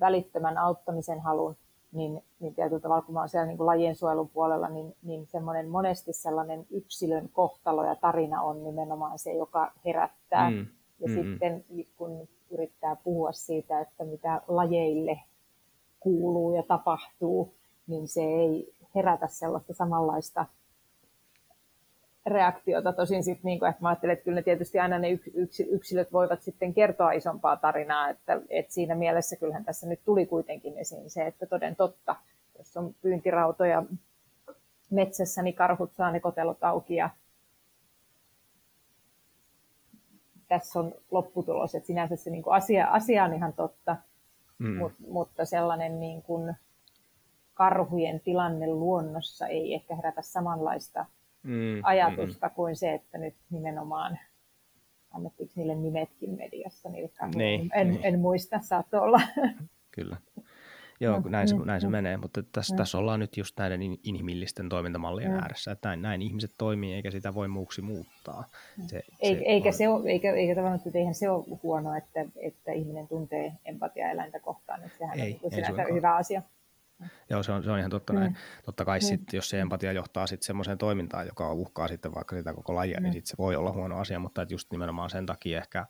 välittömän 0.00 0.58
auttamisen 0.58 1.20
halun, 1.20 1.56
niin, 1.92 2.22
niin 2.40 2.54
tietyllä 2.54 2.80
tavalla, 2.80 3.02
kun 3.02 3.12
mä 3.12 3.20
olen 3.20 3.28
siellä 3.28 3.46
niin 3.46 3.56
kuin 3.56 3.66
lajien 3.66 3.96
suojelun 3.96 4.28
puolella, 4.28 4.68
niin, 4.68 4.96
niin 5.02 5.26
semmoinen 5.26 5.68
monesti 5.68 6.12
sellainen 6.12 6.66
yksilön 6.70 7.28
kohtalo 7.32 7.84
ja 7.84 7.94
tarina 7.94 8.42
on 8.42 8.64
nimenomaan 8.64 9.18
se, 9.18 9.32
joka 9.32 9.72
herättää. 9.84 10.50
Mm. 10.50 10.66
Ja 11.00 11.08
mm. 11.08 11.14
sitten 11.14 11.64
kun 11.96 12.28
yrittää 12.50 12.96
puhua 12.96 13.32
siitä, 13.32 13.80
että 13.80 14.04
mitä 14.04 14.42
lajeille 14.48 15.20
kuuluu 16.00 16.54
ja 16.54 16.62
tapahtuu, 16.62 17.54
niin 17.88 18.08
se 18.08 18.20
ei 18.20 18.74
herätä 18.94 19.26
sellaista 19.26 19.74
samanlaista 19.74 20.46
reaktiota. 22.26 22.92
Tosin 22.92 23.24
sitten, 23.24 23.44
niin 23.44 23.58
kuin, 23.58 23.68
että 23.68 23.82
mä 23.82 23.88
ajattelen, 23.88 24.12
että 24.12 24.24
kyllä 24.24 24.34
ne 24.34 24.42
tietysti 24.42 24.78
aina 24.78 24.98
ne 24.98 25.08
yksilöt 25.70 26.12
voivat 26.12 26.42
sitten 26.42 26.74
kertoa 26.74 27.12
isompaa 27.12 27.56
tarinaa, 27.56 28.08
että, 28.08 28.40
että 28.48 28.72
siinä 28.72 28.94
mielessä 28.94 29.36
kyllähän 29.36 29.64
tässä 29.64 29.86
nyt 29.86 30.00
tuli 30.04 30.26
kuitenkin 30.26 30.78
esiin 30.78 31.10
se, 31.10 31.26
että 31.26 31.46
toden 31.46 31.76
totta, 31.76 32.16
jos 32.58 32.76
on 32.76 32.94
pyyntirautoja 33.02 33.82
metsässä, 34.90 35.42
niin 35.42 35.54
karhut 35.54 35.92
saa 35.94 36.12
ne 36.12 36.20
kotelot 36.20 36.64
auki 36.64 36.94
ja 36.94 37.10
tässä 40.48 40.78
on 40.80 40.94
lopputulos, 41.10 41.74
että 41.74 41.86
sinänsä 41.86 42.16
se 42.16 42.30
niin 42.30 42.42
kuin 42.42 42.54
asia, 42.54 42.86
asia 42.86 43.24
on 43.24 43.34
ihan 43.34 43.52
totta, 43.52 43.96
mm. 44.58 44.76
Mut, 44.76 44.92
mutta 45.08 45.44
sellainen 45.44 46.00
niin 46.00 46.22
kuin 46.22 46.54
karhujen 47.58 48.20
tilanne 48.20 48.66
luonnossa 48.66 49.46
ei 49.46 49.74
ehkä 49.74 49.96
herätä 49.96 50.22
samanlaista 50.22 51.06
mm, 51.42 51.80
ajatusta 51.82 52.48
mm. 52.48 52.54
kuin 52.54 52.76
se, 52.76 52.94
että 52.94 53.18
nyt 53.18 53.34
nimenomaan 53.50 54.18
annettiinko 55.10 55.52
niille 55.56 55.74
nimetkin 55.74 56.30
mediassa 56.30 56.88
niille 56.88 57.10
niin, 57.34 57.70
en, 57.74 57.90
niin. 57.90 58.00
en 58.04 58.20
muista, 58.20 58.60
saattoi 58.62 59.00
olla. 59.00 59.20
Kyllä. 59.90 60.16
Joo, 61.00 61.20
no, 61.20 61.30
näin, 61.30 61.48
se, 61.48 61.56
näin 61.56 61.80
se 61.80 61.88
menee, 61.88 62.16
mutta 62.16 62.42
tässä, 62.52 62.74
no. 62.74 62.78
tässä 62.78 62.98
ollaan 62.98 63.20
nyt 63.20 63.36
just 63.36 63.58
näiden 63.58 63.80
inhimillisten 64.02 64.68
toimintamallien 64.68 65.32
no. 65.32 65.38
ääressä, 65.38 65.72
että 65.72 65.88
näin, 65.88 66.02
näin 66.02 66.22
ihmiset 66.22 66.50
toimii, 66.58 66.94
eikä 66.94 67.10
sitä 67.10 67.34
voi 67.34 67.48
muuksi 67.48 67.82
muuttaa. 67.82 68.44
Se, 68.86 69.02
Ei, 69.20 69.34
se 69.34 69.42
eikä, 69.44 69.68
on... 69.68 69.72
se 69.72 69.88
ole, 69.88 70.10
eikä, 70.10 70.32
eikä 70.32 70.54
tavallaan, 70.54 70.80
että 70.86 70.98
eihän 70.98 71.14
se 71.14 71.30
ole 71.30 71.44
huono, 71.62 71.94
että, 71.94 72.24
että 72.36 72.72
ihminen 72.72 73.08
tuntee 73.08 73.52
empatia 73.64 74.10
eläintä 74.10 74.40
kohtaan, 74.40 74.82
että 74.82 74.98
sehän 74.98 75.20
ei, 75.20 75.40
on 75.42 75.50
sinänsä 75.50 75.84
hyvä 75.94 76.16
asia. 76.16 76.42
Joo, 77.30 77.42
se 77.42 77.52
on, 77.52 77.64
se 77.64 77.70
on 77.70 77.78
ihan 77.78 77.90
totta 77.90 78.12
mm. 78.12 78.18
näin. 78.18 78.36
Totta 78.64 78.84
kai 78.84 78.98
mm. 78.98 79.02
sit, 79.02 79.32
jos 79.32 79.50
se 79.50 79.60
empatia 79.60 79.92
johtaa 79.92 80.26
sitten 80.26 80.46
semmoiseen 80.46 80.78
toimintaan, 80.78 81.26
joka 81.26 81.52
uhkaa 81.52 81.88
sitten 81.88 82.14
vaikka 82.14 82.36
sitä 82.36 82.54
koko 82.54 82.74
lajia, 82.74 82.96
niin 82.96 83.02
mm. 83.02 83.04
niin 83.04 83.12
sitten 83.12 83.30
se 83.30 83.38
voi 83.38 83.56
olla 83.56 83.72
huono 83.72 83.98
asia, 83.98 84.18
mutta 84.18 84.42
että 84.42 84.54
just 84.54 84.72
nimenomaan 84.72 85.10
sen 85.10 85.26
takia 85.26 85.58
ehkä, 85.58 85.86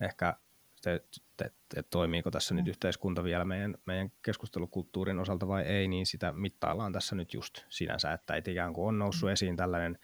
ehkä 0.00 0.36
te, 0.82 1.04
te, 1.36 1.52
te, 1.74 1.82
toimiiko 1.82 2.30
tässä 2.30 2.54
mm. 2.54 2.58
nyt 2.58 2.68
yhteiskunta 2.68 3.24
vielä 3.24 3.44
meidän, 3.44 3.74
meidän 3.86 4.10
keskustelukulttuurin 4.22 5.18
osalta 5.18 5.48
vai 5.48 5.62
ei, 5.62 5.88
niin 5.88 6.06
sitä 6.06 6.32
mittaillaan 6.32 6.92
tässä 6.92 7.14
nyt 7.16 7.34
just 7.34 7.64
sinänsä, 7.68 8.12
että 8.12 8.36
et 8.36 8.48
ikään 8.48 8.72
kuin 8.72 8.88
on 8.88 8.98
noussut 8.98 9.28
mm. 9.28 9.32
esiin 9.32 9.56
tällainen, 9.56 9.98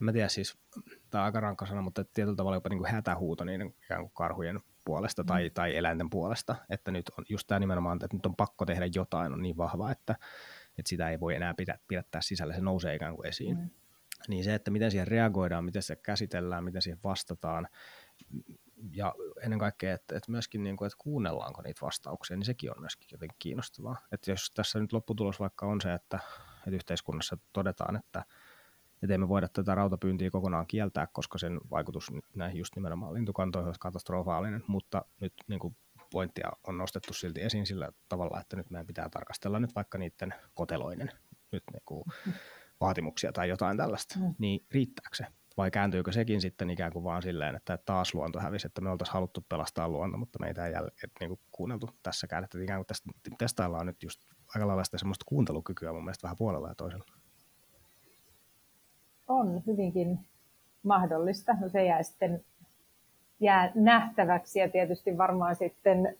en 0.00 0.04
mä 0.04 0.12
tiedä 0.12 0.28
siis, 0.28 0.58
tämä 1.10 1.22
on 1.22 1.26
aika 1.26 1.40
rankka 1.40 1.66
sana, 1.66 1.82
mutta 1.82 2.04
tietyllä 2.04 2.36
tavalla 2.36 2.56
jopa 2.56 2.68
niin 2.68 2.78
kuin 2.78 2.90
hätähuuto 2.90 3.44
niiden 3.44 3.74
ikään 3.84 4.00
kuin 4.00 4.12
karhujen 4.14 4.60
puolesta 4.88 5.24
tai, 5.24 5.48
mm. 5.48 5.54
tai 5.54 5.76
eläinten 5.76 6.10
puolesta, 6.10 6.56
että 6.70 6.90
nyt 6.90 7.10
on 7.18 7.24
just 7.28 7.46
tämä 7.46 7.58
nimenomaan, 7.58 7.98
että 8.04 8.16
nyt 8.16 8.26
on 8.26 8.36
pakko 8.36 8.66
tehdä 8.66 8.86
jotain, 8.94 9.32
on 9.32 9.42
niin 9.42 9.56
vahva, 9.56 9.90
että, 9.90 10.12
että 10.78 10.88
sitä 10.88 11.10
ei 11.10 11.20
voi 11.20 11.34
enää 11.34 11.54
pidä, 11.54 11.78
pidättää 11.88 12.20
sisällä, 12.20 12.54
se 12.54 12.60
nousee 12.60 12.94
ikään 12.94 13.16
kuin 13.16 13.26
esiin. 13.26 13.58
Mm. 13.58 13.70
Niin 14.28 14.44
se, 14.44 14.54
että 14.54 14.70
miten 14.70 14.90
siihen 14.90 15.08
reagoidaan, 15.08 15.64
miten 15.64 15.82
se 15.82 15.96
käsitellään, 15.96 16.64
miten 16.64 16.82
siihen 16.82 17.00
vastataan, 17.04 17.68
ja 18.92 19.14
ennen 19.42 19.58
kaikkea, 19.58 19.94
että, 19.94 20.16
että 20.16 20.30
myöskin 20.30 20.62
niin 20.62 20.76
kuin, 20.76 20.86
että 20.86 20.98
kuunnellaanko 20.98 21.62
niitä 21.62 21.80
vastauksia, 21.86 22.36
niin 22.36 22.44
sekin 22.44 22.70
on 22.70 22.80
myöskin 22.80 23.08
jotenkin 23.12 23.36
kiinnostavaa. 23.38 23.96
Että 24.12 24.30
jos 24.30 24.50
tässä 24.54 24.78
nyt 24.78 24.92
lopputulos 24.92 25.40
vaikka 25.40 25.66
on 25.66 25.80
se, 25.80 25.94
että, 25.94 26.18
että 26.58 26.70
yhteiskunnassa 26.70 27.38
todetaan, 27.52 27.96
että, 27.96 28.24
että 29.02 29.14
emme 29.14 29.28
voida 29.28 29.48
tätä 29.48 29.74
rautapyyntiä 29.74 30.30
kokonaan 30.30 30.66
kieltää, 30.66 31.06
koska 31.12 31.38
sen 31.38 31.60
vaikutus 31.70 32.12
näihin 32.34 32.58
just 32.58 32.76
nimenomaan 32.76 33.14
lintukantoihin 33.14 33.66
olisi 33.66 33.80
katastrofaalinen, 33.80 34.64
mutta 34.66 35.04
nyt 35.20 35.32
niin 35.48 35.60
kuin 35.60 35.76
pointtia 36.12 36.48
on 36.66 36.78
nostettu 36.78 37.12
silti 37.12 37.42
esiin 37.42 37.66
sillä 37.66 37.88
tavalla, 38.08 38.40
että 38.40 38.56
nyt 38.56 38.70
meidän 38.70 38.86
pitää 38.86 39.08
tarkastella 39.08 39.60
nyt 39.60 39.74
vaikka 39.74 39.98
niiden 39.98 40.34
koteloinen 40.54 41.10
nyt 41.52 41.62
niin 41.72 41.82
kuin 41.84 42.04
vaatimuksia 42.80 43.32
tai 43.32 43.48
jotain 43.48 43.76
tällaista, 43.76 44.18
mm. 44.18 44.34
niin 44.38 44.66
riittääkö 44.70 45.16
se? 45.16 45.26
Vai 45.56 45.70
kääntyykö 45.70 46.12
sekin 46.12 46.40
sitten 46.40 46.70
ikään 46.70 46.92
kuin 46.92 47.04
vaan 47.04 47.22
silleen, 47.22 47.56
että 47.56 47.78
taas 47.84 48.14
luonto 48.14 48.40
hävisi, 48.40 48.66
että 48.66 48.80
me 48.80 48.90
oltaisiin 48.90 49.14
haluttu 49.14 49.46
pelastaa 49.48 49.88
luonto, 49.88 50.18
mutta 50.18 50.38
meitä 50.40 50.66
ei 50.66 50.72
jälleen 50.72 51.10
niin 51.20 51.28
kuin 51.28 51.40
kuunneltu 51.52 51.90
tässäkään, 52.02 52.44
että 52.44 52.62
ikään 52.62 52.78
kuin 52.78 52.86
tästä, 52.86 53.10
testaillaan 53.38 53.86
nyt 53.86 54.02
just 54.02 54.20
aika 54.54 54.66
lailla 54.66 54.84
sitä 54.84 54.98
semmoista 54.98 55.24
kuuntelukykyä 55.28 55.92
mun 55.92 56.04
mielestä 56.04 56.22
vähän 56.22 56.36
puolella 56.36 56.68
ja 56.68 56.74
toisella 56.74 57.04
on 59.28 59.62
hyvinkin 59.66 60.18
mahdollista. 60.82 61.56
No 61.60 61.68
se 61.68 61.84
jää 61.84 62.02
sitten 62.02 62.44
jää 63.40 63.72
nähtäväksi 63.74 64.58
ja 64.58 64.68
tietysti 64.68 65.18
varmaan 65.18 65.56
sitten 65.56 66.16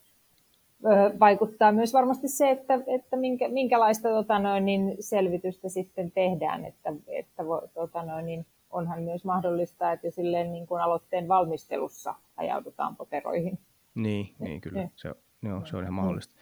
vaikuttaa 1.20 1.72
myös 1.72 1.92
varmasti 1.92 2.28
se, 2.28 2.50
että, 2.50 2.74
että 2.86 3.16
minkä, 3.16 3.48
minkälaista 3.48 4.08
tota 4.08 4.38
noin, 4.38 4.64
niin 4.64 4.96
selvitystä 5.00 5.68
sitten 5.68 6.10
tehdään, 6.10 6.64
että, 6.64 6.92
että 7.06 7.42
tota 7.74 8.02
noin, 8.02 8.26
niin 8.26 8.46
onhan 8.70 9.02
myös 9.02 9.24
mahdollista, 9.24 9.92
että 9.92 10.10
silleen 10.10 10.52
niin 10.52 10.66
kuin 10.66 10.80
aloitteen 10.80 11.28
valmistelussa 11.28 12.14
ajaudutaan 12.36 12.96
poteroihin. 12.96 13.58
Niin, 13.94 14.34
niin 14.38 14.60
kyllä. 14.60 14.88
Se, 14.96 15.14
joo, 15.42 15.66
se 15.66 15.76
on 15.76 15.82
ihan 15.82 15.94
mahdollista. 15.94 16.34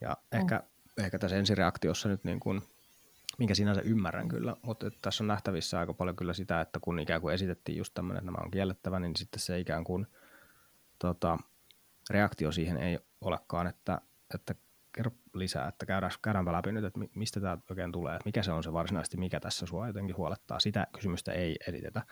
Ja 0.00 0.16
mm. 0.32 0.38
ehkä, 0.38 0.62
ehkä 0.98 1.18
tässä 1.18 1.36
ensireaktiossa 1.36 2.08
nyt 2.08 2.24
niin 2.24 2.40
kuin 2.40 2.60
minkä 3.38 3.54
sinänsä 3.54 3.80
ymmärrän 3.80 4.28
kyllä, 4.28 4.56
mutta 4.62 4.90
tässä 5.02 5.24
on 5.24 5.28
nähtävissä 5.28 5.78
aika 5.78 5.94
paljon 5.94 6.16
kyllä 6.16 6.32
sitä, 6.32 6.60
että 6.60 6.80
kun 6.80 6.98
ikään 6.98 7.20
kuin 7.20 7.34
esitettiin 7.34 7.78
just 7.78 7.94
tämmöinen, 7.94 8.18
että 8.18 8.32
nämä 8.32 8.44
on 8.44 8.50
kiellettävä, 8.50 9.00
niin 9.00 9.16
sitten 9.16 9.40
se 9.40 9.58
ikään 9.58 9.84
kuin 9.84 10.06
tota, 10.98 11.38
reaktio 12.10 12.52
siihen 12.52 12.76
ei 12.76 12.98
olekaan, 13.20 13.66
että, 13.66 14.00
että 14.34 14.54
kerro 14.92 15.10
lisää, 15.34 15.68
että 15.68 15.86
käydään, 15.86 16.12
käydäänpä 16.22 16.52
läpi 16.52 16.72
nyt, 16.72 16.84
että 16.84 17.00
mistä 17.14 17.40
tämä 17.40 17.58
oikein 17.70 17.92
tulee, 17.92 18.14
että 18.14 18.28
mikä 18.28 18.42
se 18.42 18.52
on 18.52 18.62
se 18.62 18.72
varsinaisesti, 18.72 19.16
mikä 19.16 19.40
tässä 19.40 19.66
sua 19.66 19.86
jotenkin 19.86 20.16
huolettaa. 20.16 20.60
Sitä 20.60 20.86
kysymystä 20.92 21.32
ei 21.32 21.56
esitetä, 21.68 22.02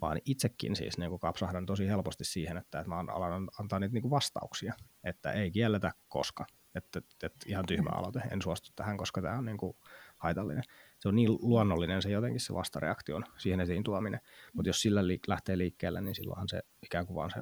vaan 0.00 0.20
itsekin 0.24 0.76
siis 0.76 0.98
niin 0.98 1.10
kuin 1.10 1.20
kapsahdan 1.20 1.66
tosi 1.66 1.88
helposti 1.88 2.24
siihen, 2.24 2.56
että, 2.56 2.78
että 2.80 2.88
mä 2.88 2.98
alan 2.98 3.48
antaa 3.60 3.78
niitä 3.78 3.92
niin 3.92 4.02
kuin 4.02 4.10
vastauksia, 4.10 4.74
että 5.04 5.32
ei 5.32 5.50
kielletä 5.50 5.92
koska. 6.08 6.46
Että, 6.74 7.02
että, 7.22 7.46
ihan 7.46 7.66
tyhmä 7.66 7.90
aloite, 7.90 8.22
en 8.30 8.42
suostu 8.42 8.70
tähän, 8.76 8.96
koska 8.96 9.22
tämä 9.22 9.38
on 9.38 9.44
niin 9.44 9.56
kuin 9.56 9.76
haitallinen. 10.24 10.64
Se 10.98 11.08
on 11.08 11.16
niin 11.16 11.38
luonnollinen 11.42 12.02
se 12.02 12.10
jotenkin 12.10 12.40
se 12.40 12.54
vastareaktio 12.54 13.20
siihen 13.38 13.60
esiin 13.60 13.84
tuominen, 13.84 14.20
mutta 14.52 14.68
jos 14.68 14.82
sillä 14.82 15.06
li- 15.06 15.20
lähtee 15.28 15.58
liikkeelle, 15.58 16.00
niin 16.00 16.14
silloinhan 16.14 16.48
se 16.48 16.62
ikään 16.82 17.06
kuin 17.06 17.14
vaan 17.14 17.30
se 17.30 17.40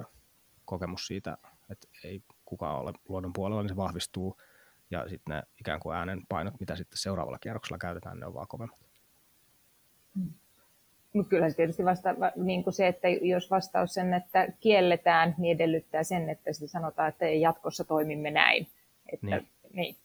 kokemus 0.65 1.07
siitä, 1.07 1.37
että 1.69 1.87
ei 2.03 2.21
kukaan 2.45 2.81
ole 2.81 2.93
luonnon 3.09 3.33
puolella, 3.33 3.61
niin 3.61 3.69
se 3.69 3.75
vahvistuu, 3.75 4.37
ja 4.91 5.09
sitten 5.09 5.35
ne 5.35 5.43
ikään 5.59 5.79
kuin 5.79 5.95
äänen 5.95 6.21
painot, 6.29 6.59
mitä 6.59 6.75
sitten 6.75 6.97
seuraavalla 6.97 7.39
kierroksella 7.39 7.77
käytetään, 7.77 8.19
ne 8.19 8.25
on 8.25 8.33
vaan 8.33 8.47
kovemmat. 8.47 8.79
Hmm. 10.15 10.33
Mutta 11.13 11.29
kyllä 11.29 11.49
se 11.49 11.55
tietysti 11.55 11.85
vasta, 11.85 12.09
niin 12.35 12.63
kuin 12.63 12.73
se, 12.73 12.87
että 12.87 13.07
jos 13.09 13.51
vastaus 13.51 13.93
sen, 13.93 14.13
että 14.13 14.47
kielletään, 14.59 15.35
niin 15.37 15.55
edellyttää 15.55 16.03
sen, 16.03 16.29
että 16.29 16.53
sitten 16.53 16.69
sanotaan, 16.69 17.09
että 17.09 17.25
jatkossa 17.25 17.83
toimimme 17.83 18.31
näin. 18.31 18.67
Että, 19.13 19.25
niin. 19.25 19.47
niin. 19.73 19.95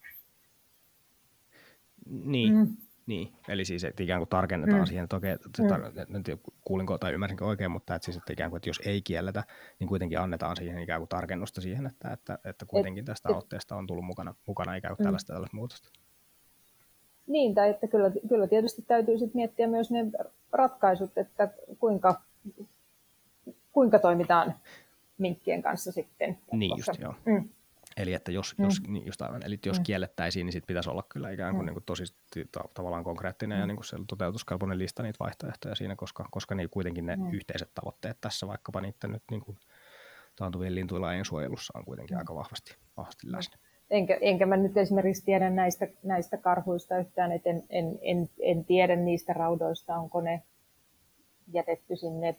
Niin, 2.09 2.55
mm. 2.55 2.67
niin. 3.05 3.33
eli 3.47 3.65
siis 3.65 3.83
että 3.83 4.03
ikään 4.03 4.19
kuin 4.19 4.29
tarkennetaan 4.29 4.81
mm. 4.81 4.85
siihen, 4.85 5.03
että 5.03 5.15
okei, 5.15 5.31
että 5.31 5.49
tar- 5.63 6.15
en 6.15 6.23
tiedä, 6.23 6.39
kuulinko 6.61 6.97
tai 6.97 7.13
ymmärsinkö 7.13 7.45
oikein, 7.45 7.71
mutta 7.71 7.95
että, 7.95 8.05
siis, 8.05 8.17
että 8.17 8.33
ikään 8.33 8.49
kuin, 8.49 8.57
että 8.57 8.69
jos 8.69 8.81
ei 8.85 9.01
kielletä, 9.01 9.43
niin 9.79 9.87
kuitenkin 9.87 10.19
annetaan 10.19 10.55
siihen 10.57 10.79
ikään 10.79 10.99
kuin 10.99 11.09
tarkennusta 11.09 11.61
siihen, 11.61 11.85
että, 11.85 12.11
että, 12.13 12.39
että 12.43 12.65
kuitenkin 12.65 13.05
tästä 13.05 13.29
aloitteesta 13.29 13.75
on 13.75 13.87
tullut 13.87 14.05
mukana, 14.05 14.35
mukana 14.45 14.75
ikään 14.75 14.95
kuin 14.95 15.03
mm. 15.03 15.07
tällaista, 15.07 15.33
tällaista 15.33 15.57
muutosta. 15.57 15.89
Niin, 17.27 17.55
tai 17.55 17.69
että 17.69 17.87
kyllä, 17.87 18.11
kyllä 18.29 18.47
tietysti 18.47 18.81
täytyy 18.81 19.17
sitten 19.17 19.39
miettiä 19.39 19.67
myös 19.67 19.91
ne 19.91 20.05
ratkaisut, 20.51 21.17
että 21.17 21.49
kuinka, 21.79 22.21
kuinka 23.71 23.99
toimitaan 23.99 24.55
minkkien 25.17 25.61
kanssa 25.61 25.91
sitten. 25.91 26.37
Niin 26.51 26.77
just, 26.77 27.01
joo. 27.01 27.15
Mm. 27.25 27.49
Eli 27.99 28.13
että 28.13 28.31
jos, 28.31 28.57
mm. 28.57 28.65
jos, 28.65 28.81
niin 28.87 29.05
just 29.05 29.21
aivan, 29.21 29.45
eli 29.45 29.59
jos 29.65 29.79
mm. 29.79 29.83
kiellettäisiin, 29.83 30.45
niin 30.45 30.53
sit 30.53 30.67
pitäisi 30.67 30.89
olla 30.89 31.03
kyllä 31.09 31.29
ikään 31.29 31.55
kuin, 31.55 31.63
mm. 31.63 31.65
niin 31.65 31.73
kuin 31.73 31.83
tosi 31.83 32.03
ta- 32.51 32.69
tavallaan 32.73 33.03
konkreettinen 33.03 33.57
mm. 33.57 33.59
ja 33.59 33.67
niin 33.67 33.77
kuin 33.77 33.85
se 33.85 33.97
toteutuskelpoinen 34.07 34.77
lista 34.77 35.03
niitä 35.03 35.19
vaihtoehtoja 35.19 35.75
siinä, 35.75 35.95
koska, 35.95 36.25
koska 36.31 36.55
niin 36.55 36.69
kuitenkin 36.69 37.05
ne 37.05 37.15
mm. 37.15 37.31
yhteiset 37.31 37.71
tavoitteet 37.73 38.17
tässä 38.21 38.47
vaikkapa 38.47 38.81
niiden 38.81 39.11
nyt 39.11 39.23
niin 39.31 39.41
kuin 39.41 39.57
taantuvien 40.35 40.75
lintuilajien 40.75 41.25
suojelussa 41.25 41.77
on 41.77 41.85
kuitenkin 41.85 42.15
mm. 42.15 42.19
aika 42.19 42.35
vahvasti, 42.35 42.75
vahvasti 42.97 43.31
läsnä. 43.31 43.57
enkä, 43.89 44.17
enkä 44.21 44.45
mä 44.45 44.57
nyt 44.57 44.77
esimerkiksi 44.77 45.25
tiedä 45.25 45.49
näistä, 45.49 45.87
näistä 46.03 46.37
karhuista 46.37 46.97
yhtään, 46.97 47.31
että 47.31 47.49
en, 47.49 47.63
en, 47.69 47.99
en, 48.01 48.29
en 48.39 48.65
tiedä 48.65 48.95
niistä 48.95 49.33
raudoista, 49.33 49.95
onko 49.95 50.21
ne 50.21 50.43
jätetty 51.53 51.95
sinne 51.95 52.35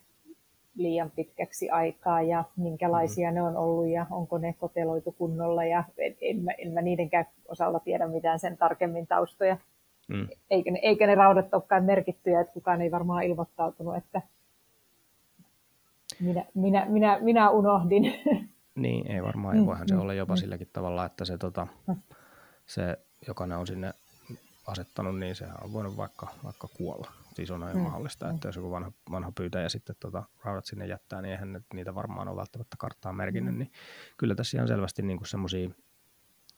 liian 0.83 1.11
pitkäksi 1.11 1.71
aikaa 1.71 2.23
ja 2.23 2.45
minkälaisia 2.57 3.31
mm. 3.31 3.35
ne 3.35 3.43
on 3.43 3.57
ollut 3.57 3.89
ja 3.89 4.07
onko 4.11 4.39
ne 4.39 4.53
koteloitu 4.53 5.13
kunnolla 5.13 5.65
ja 5.65 5.85
en, 5.99 6.17
en, 6.21 6.43
mä, 6.43 6.51
en 6.59 6.73
mä 6.73 6.83
niidenkään 6.83 7.27
osalta 7.49 7.81
tiedä 7.81 8.09
mitään 8.09 8.39
sen 8.39 8.57
tarkemmin 8.57 9.07
taustoja. 9.07 9.57
Mm. 10.09 10.29
Eikä, 10.51 10.71
ne, 10.71 10.79
eikä 10.83 11.07
ne 11.07 11.15
raudat 11.15 11.55
olekaan 11.55 11.85
merkittyjä, 11.85 12.41
että 12.41 12.53
kukaan 12.53 12.83
ei 12.83 12.91
varmaan 12.91 13.23
ilmoittautunut, 13.23 13.97
että 13.97 14.23
minä, 16.21 16.45
minä, 16.55 16.87
minä, 16.89 17.19
minä 17.21 17.51
unohdin. 17.51 18.13
Niin, 18.75 19.11
ei 19.11 19.23
varmaan. 19.23 19.57
Mm, 19.57 19.67
voihan 19.67 19.87
mm, 19.87 19.89
se 19.89 19.97
olla 19.97 20.15
jopa 20.15 20.35
mm. 20.35 20.37
silläkin 20.37 20.69
tavalla, 20.73 21.07
että 21.07 21.25
se, 21.25 21.39
tota, 21.39 21.67
mm. 21.87 21.97
se, 22.67 22.99
joka 23.27 23.47
ne 23.47 23.57
on 23.57 23.67
sinne 23.67 23.95
asettanut, 24.71 25.19
niin 25.19 25.37
sehän 25.37 25.65
on 25.65 25.73
voinut 25.73 25.97
vaikka, 25.97 26.29
vaikka 26.45 26.69
kuolla. 26.69 27.13
Siis 27.35 27.51
on 27.51 27.67
mm. 27.75 27.81
mahdollista, 27.81 28.31
että 28.31 28.49
jos 28.49 28.57
joku 28.57 28.71
vanha, 28.71 28.93
vanha 29.11 29.33
pyytäjä 29.33 29.69
sitten 29.69 29.97
tota, 30.01 30.23
raudat 30.45 30.65
sinne 30.65 30.87
jättää, 30.87 31.23
niin 31.23 31.33
eihän 31.33 31.65
niitä 31.75 31.95
varmaan 31.95 32.29
ole 32.29 32.37
välttämättä 32.37 32.77
karttaa 32.79 33.13
merkinnyt. 33.13 33.55
Mm. 33.55 33.59
Niin 33.59 33.73
kyllä 34.17 34.35
tässä 34.35 34.57
ihan 34.57 34.69
selvästi 34.69 35.03
niin 35.03 35.27
semmoisia 35.27 35.71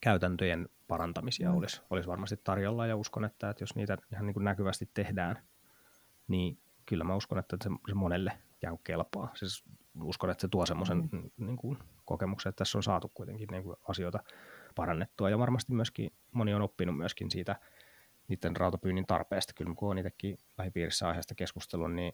käytäntöjen 0.01 0.69
parantamisia 0.89 1.51
mm. 1.51 1.57
olisi, 1.57 1.81
olisi 1.91 2.09
varmasti 2.09 2.41
tarjolla 2.45 2.87
ja 2.87 2.97
uskon, 2.97 3.25
että, 3.25 3.51
että 3.51 3.63
jos 3.63 3.75
niitä 3.75 3.99
ihan 4.13 4.27
niin 4.27 4.35
kuin 4.35 4.45
näkyvästi 4.45 4.91
tehdään, 4.95 5.43
niin 6.29 6.59
kyllä 6.87 7.05
mä 7.05 7.17
uskon, 7.17 7.39
että 7.39 7.57
se, 7.63 7.71
se 7.89 7.95
monelle 7.95 8.33
ikään 8.57 8.75
kuin 8.75 8.85
kelpaa. 8.85 9.33
Siis 9.35 9.65
uskon, 10.03 10.31
että 10.31 10.41
se 10.41 10.49
tuo 10.49 10.67
semmoisen 10.67 11.09
mm. 11.13 11.31
niin 11.37 11.57
kuin, 11.57 11.79
kokemuksen, 12.05 12.51
että 12.51 12.59
tässä 12.59 12.79
on 12.79 12.83
saatu 12.83 13.09
kuitenkin 13.15 13.49
niin 13.51 13.63
kuin, 13.63 13.77
asioita 13.89 14.21
parannettua 14.75 15.31
ja 15.31 15.39
varmasti 15.39 15.73
myöskin 15.73 16.11
moni 16.33 16.55
on 16.55 16.63
oppinut 16.63 16.97
myöskin 16.97 17.31
siitä 17.31 17.57
niiden 18.33 18.57
rautapyynnin 18.57 19.07
tarpeesta. 19.07 19.53
Kyllä 19.57 19.75
kun 19.77 19.91
on 19.91 19.99
itsekin 19.99 20.39
lähipiirissä 20.59 21.09
aiheesta 21.09 21.35
keskustelua, 21.35 21.89
niin 21.89 22.13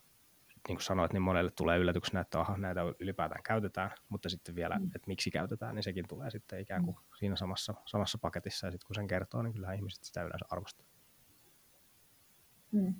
niin 0.68 0.76
kuin 0.76 0.84
sanoit, 0.84 1.12
niin 1.12 1.22
monelle 1.22 1.50
tulee 1.50 1.78
yllätyksenä, 1.78 2.20
että 2.20 2.40
aha, 2.40 2.56
näitä 2.56 2.80
ylipäätään 2.98 3.42
käytetään, 3.42 3.90
mutta 4.08 4.28
sitten 4.28 4.54
vielä, 4.54 4.78
mm. 4.78 4.84
että 4.84 5.06
miksi 5.06 5.30
käytetään, 5.30 5.74
niin 5.74 5.82
sekin 5.82 6.08
tulee 6.08 6.30
sitten 6.30 6.60
ikään 6.60 6.84
kuin 6.84 6.96
mm. 6.96 7.02
siinä 7.18 7.36
samassa, 7.36 7.74
samassa 7.86 8.18
paketissa, 8.18 8.66
ja 8.66 8.70
sitten 8.70 8.86
kun 8.86 8.94
sen 8.94 9.06
kertoo, 9.06 9.42
niin 9.42 9.52
kyllä 9.52 9.72
ihmiset 9.72 10.04
sitä 10.04 10.22
yleensä 10.22 10.46
arvostaa. 10.50 10.86
Mm. 12.72 12.94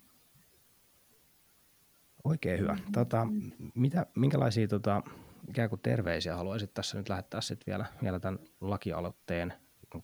Oikein 2.24 2.61
hyvä. 2.61 2.76
Tota, 2.92 3.26
mitä, 3.74 4.07
minkälaisia 4.16 4.68
tota, 4.68 5.02
ikään 5.48 5.68
kuin 5.68 5.81
terveisiä 5.83 6.37
haluaisit 6.37 6.74
tässä 6.74 6.98
nyt 6.98 7.09
lähettää 7.09 7.40
sit 7.40 7.66
vielä, 7.66 7.87
vielä 8.02 8.20
tämän 8.20 8.38
lakialoitteen 8.61 9.54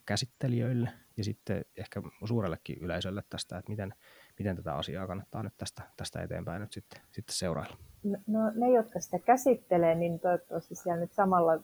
käsittelijöille 0.06 1.03
ja 1.16 1.24
sitten 1.24 1.64
ehkä 1.76 2.02
suurellekin 2.24 2.78
yleisölle 2.80 3.22
tästä, 3.30 3.58
että 3.58 3.70
miten, 3.70 3.94
miten 4.38 4.56
tätä 4.56 4.74
asiaa 4.74 5.06
kannattaa 5.06 5.42
nyt 5.42 5.54
tästä, 5.56 5.82
tästä 5.96 6.22
eteenpäin 6.22 6.60
nyt 6.60 6.72
sitten, 6.72 7.00
sitten 7.10 7.34
seurailla? 7.34 7.76
No, 8.04 8.18
no 8.26 8.50
ne, 8.54 8.70
jotka 8.70 9.00
sitä 9.00 9.18
käsittelee, 9.18 9.94
niin 9.94 10.20
toivottavasti 10.20 10.74
siellä 10.74 11.00
nyt 11.00 11.12
samalla 11.12 11.62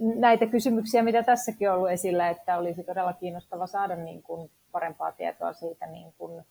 näitä 0.00 0.46
kysymyksiä, 0.46 1.02
mitä 1.02 1.22
tässäkin 1.22 1.70
on 1.70 1.76
ollut 1.76 1.90
esillä, 1.90 2.28
että 2.28 2.58
olisi 2.58 2.84
todella 2.84 3.12
kiinnostava 3.12 3.66
saada 3.66 3.96
niin 3.96 4.22
kuin 4.22 4.50
parempaa 4.72 5.12
tietoa 5.12 5.52
siitä 5.52 5.86
niin 5.86 6.12
kuin 6.18 6.44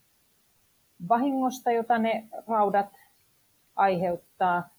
vahingosta, 1.10 1.72
jota 1.72 1.98
ne 1.98 2.28
raudat 2.48 2.90
aiheuttaa, 3.76 4.70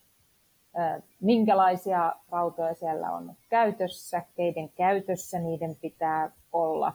minkälaisia 1.20 2.12
rautoja 2.30 2.74
siellä 2.74 3.12
on 3.12 3.34
käytössä, 3.48 4.22
keiden 4.36 4.68
käytössä 4.68 5.38
niiden 5.38 5.76
pitää 5.76 6.30
olla 6.52 6.94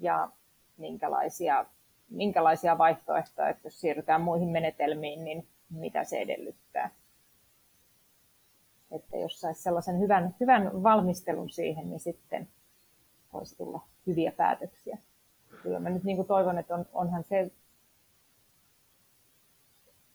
ja 0.00 0.28
minkälaisia, 0.76 1.66
minkälaisia 2.10 2.78
vaihtoehtoja, 2.78 3.48
että 3.48 3.66
jos 3.66 3.80
siirrytään 3.80 4.20
muihin 4.20 4.48
menetelmiin, 4.48 5.24
niin 5.24 5.48
mitä 5.70 6.04
se 6.04 6.18
edellyttää. 6.18 6.90
Että 8.90 9.16
jos 9.16 9.40
saisi 9.40 9.62
sellaisen 9.62 10.00
hyvän, 10.00 10.34
hyvän 10.40 10.82
valmistelun 10.82 11.50
siihen, 11.50 11.90
niin 11.90 12.00
sitten 12.00 12.48
voisi 13.32 13.56
tulla 13.56 13.80
hyviä 14.06 14.32
päätöksiä. 14.32 14.98
Kyllä 15.62 15.80
mä 15.80 15.90
nyt 15.90 16.04
niin 16.04 16.16
kuin 16.16 16.28
toivon, 16.28 16.58
että 16.58 16.74
on, 16.74 16.86
onhan 16.92 17.24
se 17.24 17.50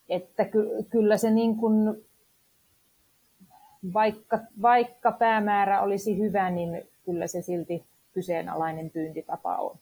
että 0.10 0.46
ky, 0.46 0.70
kyllä 0.90 1.18
se 1.18 1.32
niin 1.32 1.58
kuin, 1.58 2.07
vaikka, 3.94 4.40
vaikka 4.62 5.12
päämäärä 5.12 5.82
olisi 5.82 6.18
hyvä, 6.18 6.50
niin 6.50 6.88
kyllä 7.06 7.28
se 7.28 7.42
silti 7.42 7.86
kyseenalainen 8.14 8.90
pyyntitapa 8.90 9.56
on. 9.56 9.78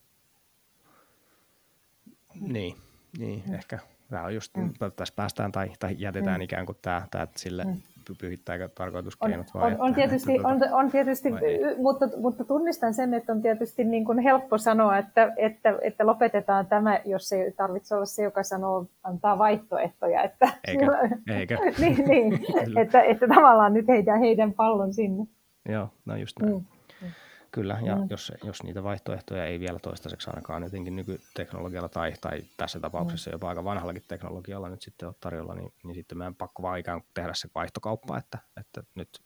Niin, 2.41 2.75
niin 3.17 3.43
mm. 3.47 3.53
ehkä 3.53 3.79
tämä 4.09 4.23
on 4.23 4.35
just, 4.35 4.57
mm. 4.57 4.73
tässä 4.95 5.13
päästään 5.15 5.51
tai, 5.51 5.71
tai 5.79 5.95
jätetään 5.97 6.39
mm. 6.39 6.43
ikään 6.43 6.65
kuin 6.65 6.77
tämä, 6.81 7.07
tämä 7.11 7.27
sille 7.35 7.63
mm 7.63 7.81
pyhittääkö 8.19 8.69
tarkoituskeinot 8.75 9.53
vai? 9.53 9.71
On, 9.71 9.81
on 9.81 9.95
tietysti, 9.95 10.35
että, 10.35 10.47
tuota, 10.47 10.65
on, 10.65 10.85
on 10.85 10.91
tietysti 10.91 11.29
mutta, 11.77 12.09
mutta 12.17 12.43
tunnistan 12.43 12.93
sen, 12.93 13.13
että 13.13 13.31
on 13.31 13.41
tietysti 13.41 13.83
niin 13.83 14.05
kuin 14.05 14.19
helppo 14.19 14.57
sanoa, 14.57 14.97
että, 14.97 15.33
että, 15.37 15.79
että 15.81 16.05
lopetetaan 16.05 16.67
tämä, 16.67 16.99
jos 17.05 17.31
ei 17.31 17.51
tarvitse 17.51 17.95
olla 17.95 18.05
se, 18.05 18.23
joka 18.23 18.43
sanoo, 18.43 18.85
antaa 19.03 19.37
vaihtoehtoja. 19.37 20.23
Että, 20.23 20.49
Eikö? 20.67 20.85
Eikö? 21.39 21.57
niin, 21.79 22.05
niin 22.07 22.39
että, 22.81 23.01
että 23.01 23.27
tavallaan 23.27 23.73
nyt 23.73 23.87
heidän, 23.87 24.19
heidän 24.19 24.53
pallon 24.53 24.93
sinne. 24.93 25.25
Joo, 25.69 25.89
no 26.05 26.15
just 26.15 26.39
näin. 26.39 26.53
Mm. 26.53 26.65
Kyllä, 27.51 27.79
ja 27.85 27.95
mm. 27.95 28.07
jos, 28.09 28.31
jos 28.43 28.63
niitä 28.63 28.83
vaihtoehtoja 28.83 29.45
ei 29.45 29.59
vielä 29.59 29.79
toistaiseksi 29.79 30.29
ainakaan 30.29 30.63
jotenkin 30.63 30.95
nykyteknologialla 30.95 31.89
tai, 31.89 32.13
tai 32.21 32.41
tässä 32.57 32.79
tapauksessa 32.79 33.29
mm. 33.29 33.33
jopa 33.33 33.49
aika 33.49 33.63
vanhallakin 33.63 34.03
teknologialla 34.07 34.69
nyt 34.69 34.81
sitten 34.81 35.07
ole 35.07 35.15
tarjolla, 35.19 35.55
niin, 35.55 35.73
niin 35.83 35.95
sitten 35.95 36.17
meidän 36.17 36.35
pakko 36.35 36.63
vaan 36.63 36.79
ikään 36.79 37.01
kuin 37.01 37.09
tehdä 37.13 37.33
se 37.33 37.49
vaihtokauppa, 37.55 38.17
että, 38.17 38.37
että 38.57 38.83
nyt 38.95 39.21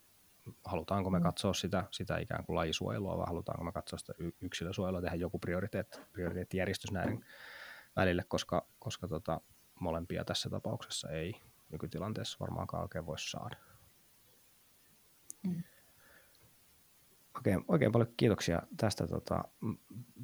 halutaanko 0.65 1.09
me 1.09 1.19
mm. 1.19 1.23
katsoa 1.23 1.53
sitä, 1.53 1.83
sitä 1.91 2.17
ikään 2.17 2.45
kuin 2.45 2.55
lajisuojelua 2.55 3.17
vai 3.17 3.25
halutaanko 3.27 3.63
me 3.63 3.71
katsoa 3.71 3.99
sitä 3.99 4.13
yksilösuojelua, 4.41 5.01
tehdä 5.01 5.15
joku 5.15 5.39
prioriteetti, 5.39 5.99
prioriteettijärjestys 6.11 6.91
näiden 6.91 7.25
välille, 7.95 8.23
koska, 8.27 8.67
koska 8.79 9.07
tota, 9.07 9.41
molempia 9.79 10.25
tässä 10.25 10.49
tapauksessa 10.49 11.09
ei 11.09 11.41
nykytilanteessa 11.69 12.37
varmaankaan 12.39 12.83
oikein 12.83 13.05
voi 13.05 13.19
saada. 13.19 13.55
Mm. 15.47 15.63
Oikein, 17.39 17.63
oikein 17.67 17.91
paljon 17.91 18.13
kiitoksia 18.17 18.61
tästä 18.77 19.07
tota, 19.07 19.43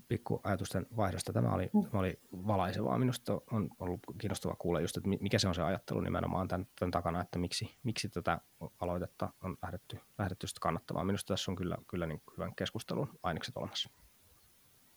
pikku 0.07 0.41
ajatusten 0.43 0.87
vaihdosta. 0.97 1.33
Tämä 1.33 1.49
oli, 1.49 1.69
mm. 1.73 1.83
tämä 1.83 1.99
oli 1.99 2.19
valaisevaa. 2.31 2.97
Minusta 2.97 3.41
on 3.51 3.69
ollut 3.79 3.99
kiinnostavaa 4.17 4.55
kuulla 4.59 4.81
just, 4.81 4.97
että 4.97 5.09
mikä 5.09 5.39
se 5.39 5.47
on 5.47 5.55
se 5.55 5.61
ajattelu 5.61 6.01
nimenomaan 6.01 6.47
tämän, 6.47 6.67
tämän 6.79 6.91
takana, 6.91 7.21
että 7.21 7.39
miksi, 7.39 7.77
miksi 7.83 8.09
tätä 8.09 8.41
aloitetta 8.79 9.33
on 9.43 9.57
lähdetty, 9.61 9.99
lähdetty 10.17 10.47
sitä 10.47 10.59
kannattamaan. 10.61 11.05
Minusta 11.05 11.33
tässä 11.33 11.51
on 11.51 11.55
kyllä, 11.55 11.77
kyllä 11.87 12.05
niin 12.05 12.21
hyvän 12.37 12.55
keskustelun 12.55 13.19
ainekset 13.23 13.57
olemassa. 13.57 13.89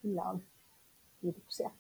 Kyllä 0.03 0.23
on. 0.23 0.43
Kiitoksia. 1.21 1.71